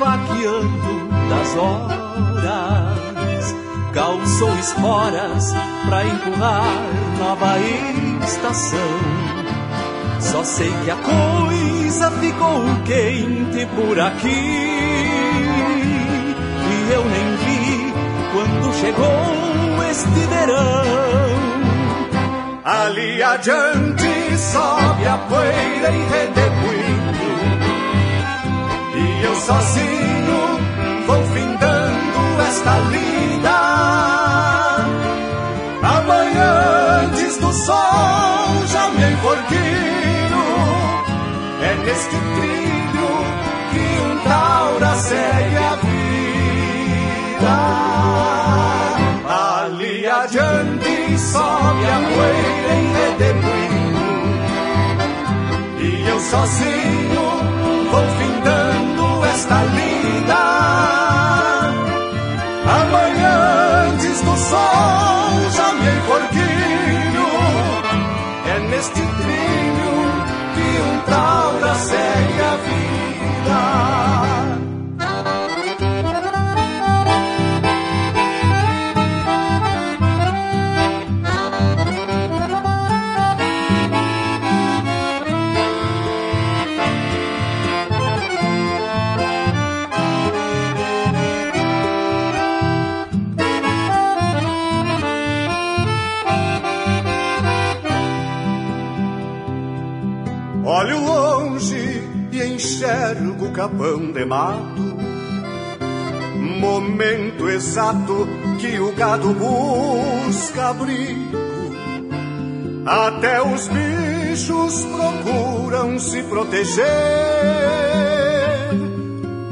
[0.01, 2.91] vaqueando das horas
[3.93, 5.53] calçou esporas
[5.85, 6.65] pra empurrar
[7.19, 7.59] nova
[8.25, 8.79] estação.
[10.19, 14.27] Só sei que a coisa ficou quente por aqui
[16.67, 17.93] e eu nem vi
[18.33, 20.81] quando chegou este verão.
[22.63, 26.60] Ali adiante sobe a poeira e redemoinho
[29.21, 30.59] E eu sozinho
[31.05, 33.59] vou findando esta lida.
[35.83, 40.43] Amanhã antes do sol já me enforquinho
[41.61, 43.09] É neste trilho
[43.71, 47.57] que um taura segue a vida.
[49.29, 54.01] Ali adiante sobe a poeira em redemoinho.
[55.79, 57.60] E eu sozinho
[59.41, 60.43] esta lida
[62.79, 67.27] Amanhã antes do sol já me enforquinho
[68.45, 69.60] É neste trilho
[103.51, 104.81] capão de mato.
[106.59, 108.27] Momento exato
[108.59, 111.37] que o gado busca abrigo.
[112.85, 116.85] Até os bichos procuram se proteger.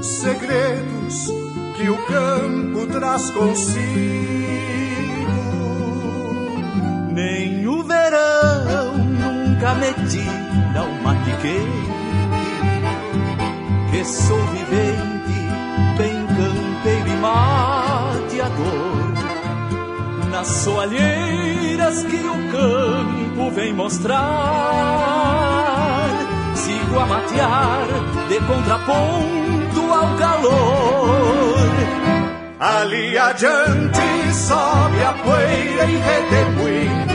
[0.02, 1.28] Segredos
[1.76, 4.50] que o campo traz consigo.
[7.14, 11.79] Nem o verão nunca me tira o mate quente,
[14.00, 15.40] que sou vivente,
[15.98, 18.70] bem campeiro e mateador.
[20.32, 24.20] Nas soalheiras que o campo vem mostrar,
[26.56, 27.88] sigo a matear
[28.30, 31.70] de contraponto ao calor.
[32.60, 37.08] Ali adiante sobe a poeira em redemoinho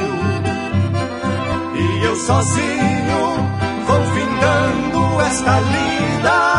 [1.74, 3.50] E eu sozinho
[3.86, 6.53] vou findando esta lida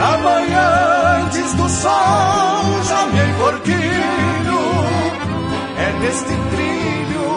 [0.00, 4.60] Amanhã antes do sol já me enforquilho.
[5.76, 7.28] É neste trilho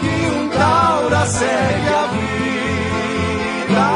[0.00, 3.86] que um taura segue a vida.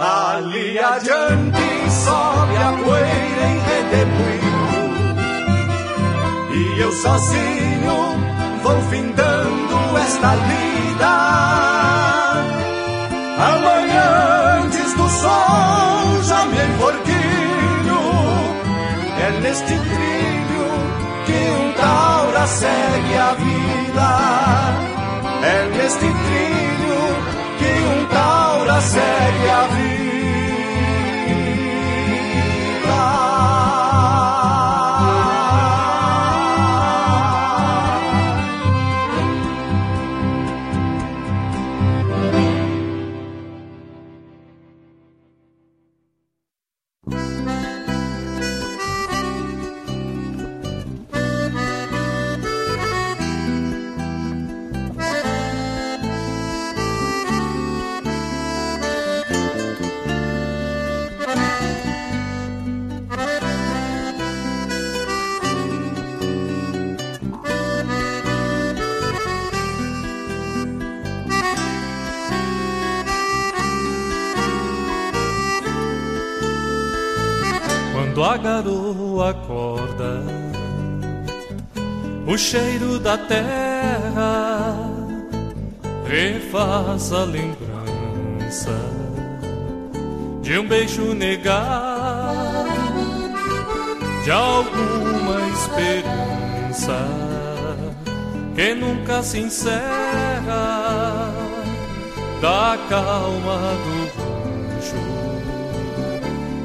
[0.00, 4.66] Ali adiante sobe a poeira em redemoinho.
[6.54, 7.96] E eu sozinho
[8.62, 11.25] vou findando esta lida
[22.46, 24.08] segue a vida.
[25.42, 27.00] É neste trilho
[27.58, 29.75] que um taura segue a vida
[82.46, 84.76] cheiro da terra
[86.06, 88.70] refaz a lembrança
[90.42, 92.32] de um beijo negar,
[94.22, 96.96] de alguma esperança
[98.54, 101.32] que nunca se encerra,
[102.40, 105.02] da calma do rancho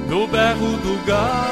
[0.07, 1.50] no berro do gado.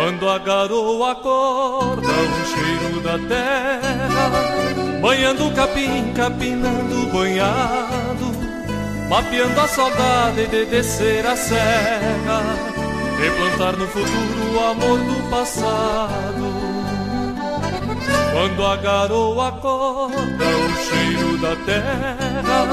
[0.00, 4.30] Quando a garoa acorda, o cheiro da terra,
[4.98, 8.32] banhando o capim, capinando o banhado,
[9.10, 12.40] mapeando a saudade de descer a serra,
[13.22, 16.50] e no futuro o amor do passado.
[18.32, 22.66] Quando a garoa acorda, o cheiro da terra,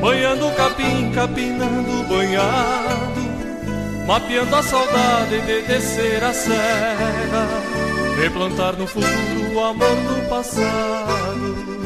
[0.00, 3.11] banhando o capim, capinando o banhado,
[4.06, 7.46] mapeando a saudade de descer a serra,
[8.20, 11.81] de plantar no futuro o amor do passado.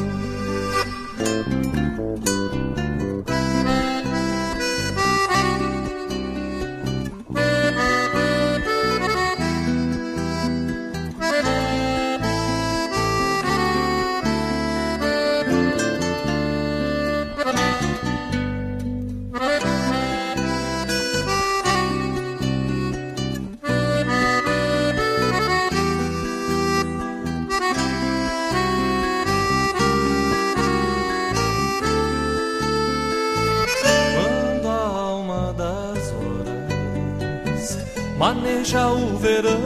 [38.57, 39.57] Maneja o verão,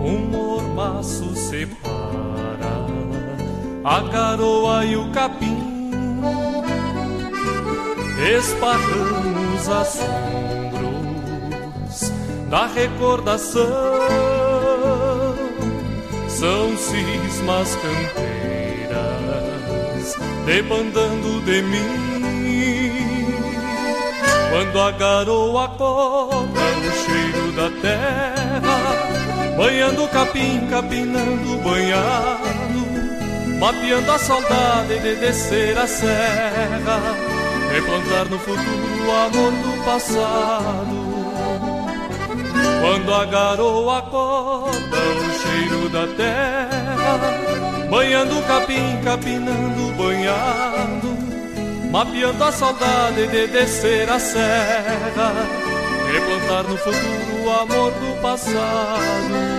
[0.00, 1.94] um mormaço separa
[3.84, 5.62] a garoa e o capim.
[8.36, 10.10] Esparramos assombros
[12.50, 13.62] da recordação,
[16.28, 19.04] são cismas campeiras
[20.46, 22.13] debandando de mim.
[24.54, 28.78] Quando a garoa acorda, o cheiro da terra,
[29.56, 32.86] banhando o capim, capinando o banhado,
[33.58, 37.16] mapeando a saudade de descer a serra,
[37.72, 41.02] replantar no futuro o amor do passado.
[42.80, 47.18] Quando a garoa acorda o cheiro da terra
[47.90, 51.13] Banhando capim, capinando, banhado
[51.94, 55.32] Mapeando a saudade de descer a serra
[56.12, 59.54] Replantar no futuro o amor do passado.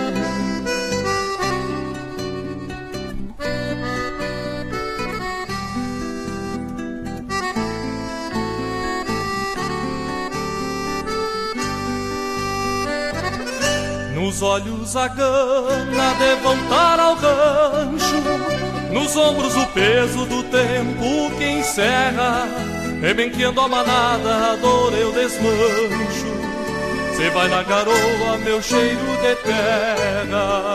[14.14, 21.44] Nos olhos a gana de voltar ao rancho Nos ombros o peso do tempo que
[21.44, 22.48] encerra
[23.00, 26.26] Rebenqueando a manada, a dor eu desmancho.
[27.14, 30.66] Cê vai na garoa, meu cheiro de terra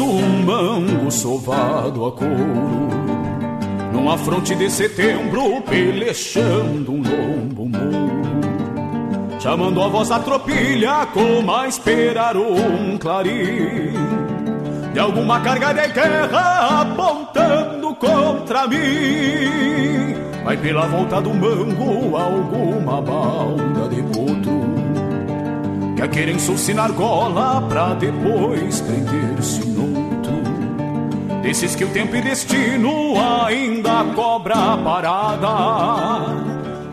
[0.00, 2.90] um mango sovado a couro.
[3.92, 8.20] Numa fronte de setembro pelechando um lombo muro
[9.40, 13.94] Chamando a voz da tropilha como a esperar um clarim.
[14.92, 20.14] De alguma carga de guerra apontando contra mim.
[20.44, 24.59] Vai pela volta do mango alguma balda de potro
[26.00, 29.60] Que a querem sulcinar gola pra depois prender-se
[31.42, 35.48] Desses que o tempo e destino ainda cobra parada.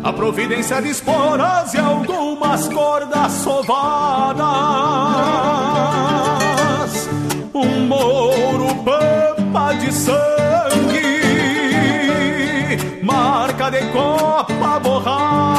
[0.04, 4.50] A providência de esporas e algumas cordas sovadas.
[7.54, 11.22] Um mouro pampa de sangue,
[13.02, 15.57] marca de copa borrada.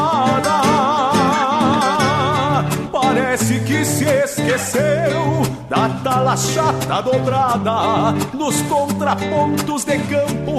[4.59, 10.59] Esqueceu da tala chata dobrada, nos contrapontos de campo,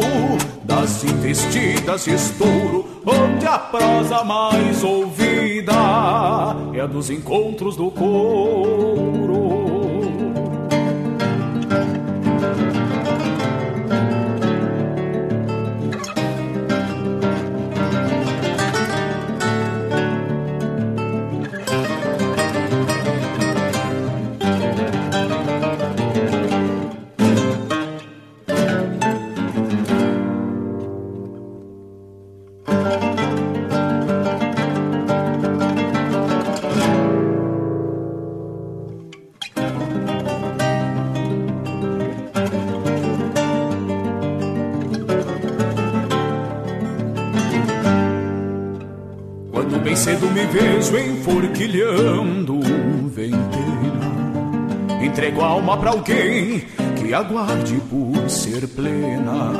[0.63, 5.73] das investidas de estouro, onde a prosa mais ouvida
[6.73, 9.68] é a dos encontros do couro.
[50.51, 52.59] Vejo enforquilhando
[53.09, 54.09] venteira.
[55.01, 56.63] Entrego a alma pra alguém
[56.97, 59.53] que aguarde por ser plena.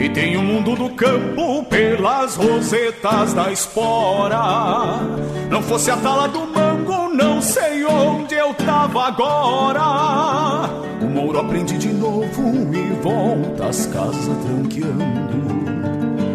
[0.00, 4.98] E tem o mundo do campo pelas rosetas da espora.
[5.48, 10.68] Não fosse a tala do mango, não sei onde eu tava agora.
[11.00, 12.42] O mouro aprende de novo
[12.74, 15.61] e volta às casas tranqueando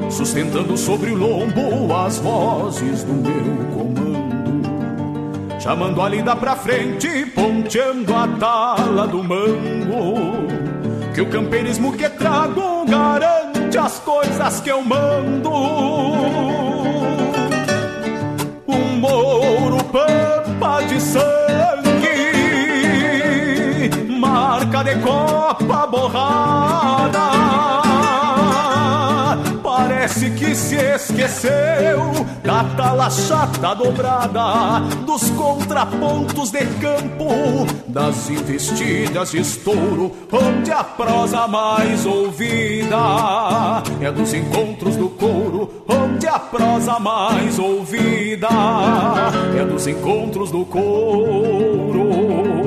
[0.09, 8.15] sustentando sobre o lombo as vozes do meu comando, chamando a lida pra frente, ponteando
[8.15, 10.47] a tala do mango,
[11.13, 15.51] que o campeirismo que trago garante as coisas que eu mando.
[18.67, 21.27] Um mouro pampa de sangue,
[24.19, 27.36] marca de copa borrada
[30.07, 39.41] Parece que se esqueceu da tala chata dobrada, dos contrapontos de campo, das investidas de
[39.41, 47.59] estouro, onde a prosa mais ouvida é dos encontros do couro, onde a prosa mais
[47.59, 48.47] ouvida
[49.59, 52.66] é dos encontros do couro.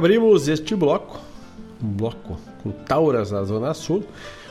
[0.00, 1.20] Abrimos este bloco,
[1.78, 4.02] um bloco com Tauras na Zona Sul,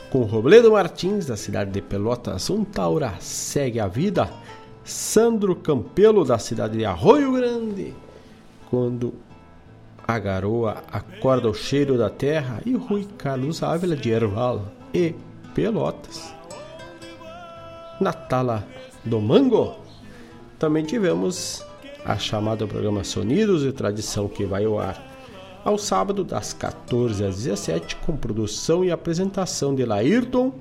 [0.08, 4.30] com Robledo Martins, da cidade de Pelotas, um Taura segue a vida,
[4.84, 7.92] Sandro Campelo, da cidade de Arroio Grande,
[8.70, 9.12] quando
[10.06, 15.16] a garoa acorda o cheiro da terra, e Rui Carlos Ávila, de Erval e
[15.52, 16.32] Pelotas.
[18.00, 18.64] Natala
[19.04, 19.74] do Mango.
[20.60, 21.66] Também tivemos
[22.04, 25.09] a chamada programa Sonidos e Tradição que vai ao ar
[25.64, 30.52] ao sábado, das 14 às 17, com produção e apresentação de Laírton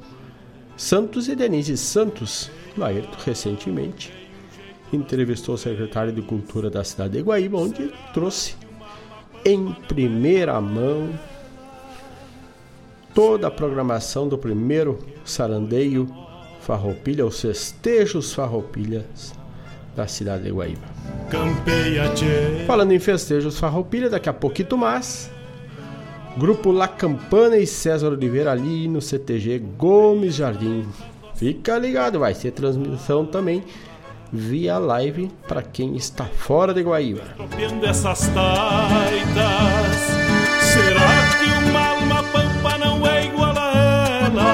[0.79, 2.49] Santos e Denise Santos.
[2.77, 4.13] Laírton, recentemente,
[4.93, 8.55] entrevistou o secretário de Cultura da cidade de Guaíba, onde trouxe
[9.43, 11.09] em primeira mão
[13.13, 16.07] toda a programação do primeiro sarandeio
[16.61, 19.33] Farroupilha, os festejos Farroupilhas
[19.99, 20.87] da cidade de Guaíba.
[22.65, 25.29] Falando em festejos Farroupilha, daqui a pouquinho mais.
[26.37, 30.87] Grupo La Campana e César Oliveira ali no CTG Gomes Jardim.
[31.35, 33.61] Fica ligado, vai ser transmissão também
[34.31, 37.23] via live para quem está fora de Guaíba.
[44.39, 44.47] não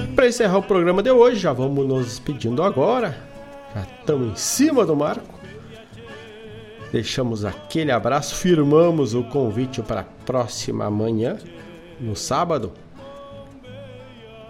[0.00, 0.14] é?
[0.14, 3.31] Para encerrar o programa de hoje, já vamos nos despedindo agora.
[3.74, 5.40] Já estamos em cima do marco.
[6.92, 11.38] Deixamos aquele abraço, firmamos o convite para a próxima manhã,
[11.98, 12.72] no sábado.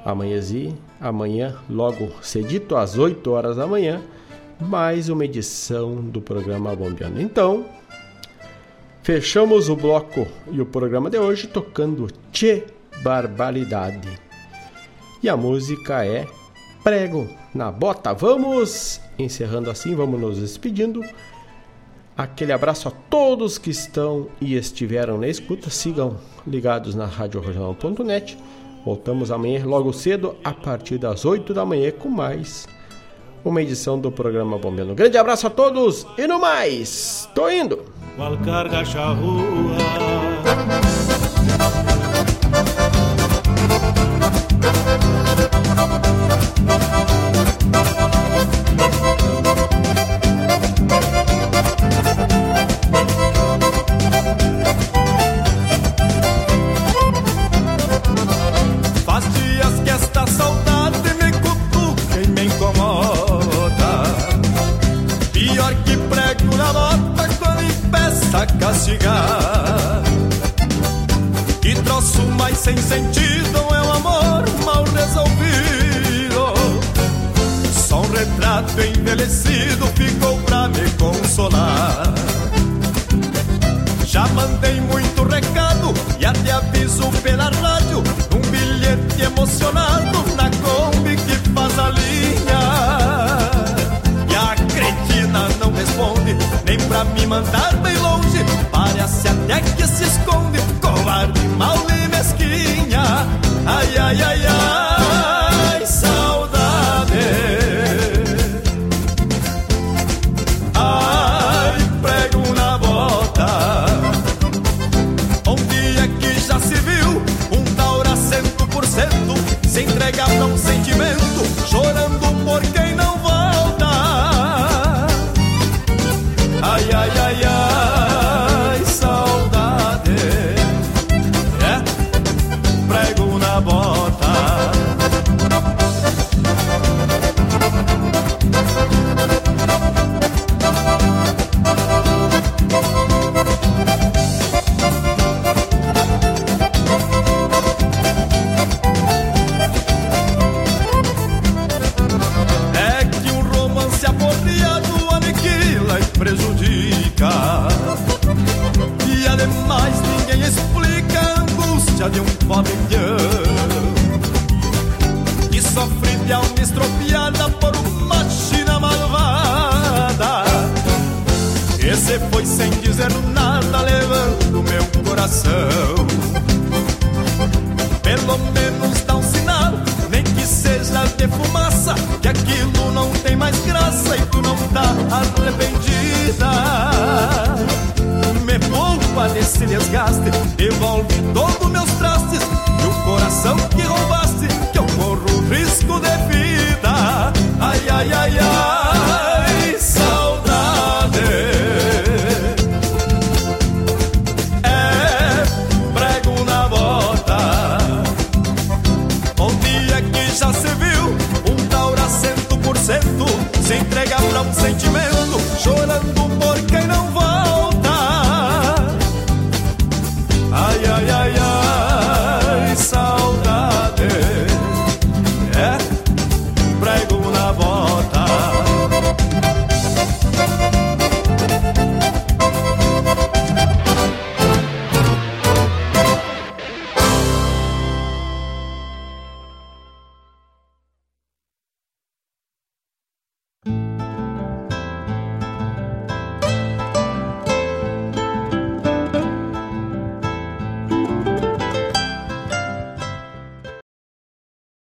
[0.04, 4.02] Amanhãzinho, amanhã, logo cedito, às 8 horas da manhã,
[4.58, 7.22] mais uma edição do programa Bombeando.
[7.22, 7.64] Então,
[9.04, 12.64] fechamos o bloco e o programa de hoje tocando Tchê
[13.04, 14.18] Barbaridade.
[15.22, 16.26] E a música é
[16.82, 18.12] Prego na Bota.
[18.12, 21.02] Vamos encerrando assim, vamos nos despedindo.
[22.16, 25.70] Aquele abraço a todos que estão e estiveram na escuta.
[25.70, 28.36] Sigam ligados na radioregional.net.
[28.84, 32.66] Voltamos amanhã logo cedo, a partir das 8 da manhã, com mais
[33.44, 34.94] uma edição do programa Bombeando.
[34.94, 37.84] Grande abraço a todos e no mais, tô indo!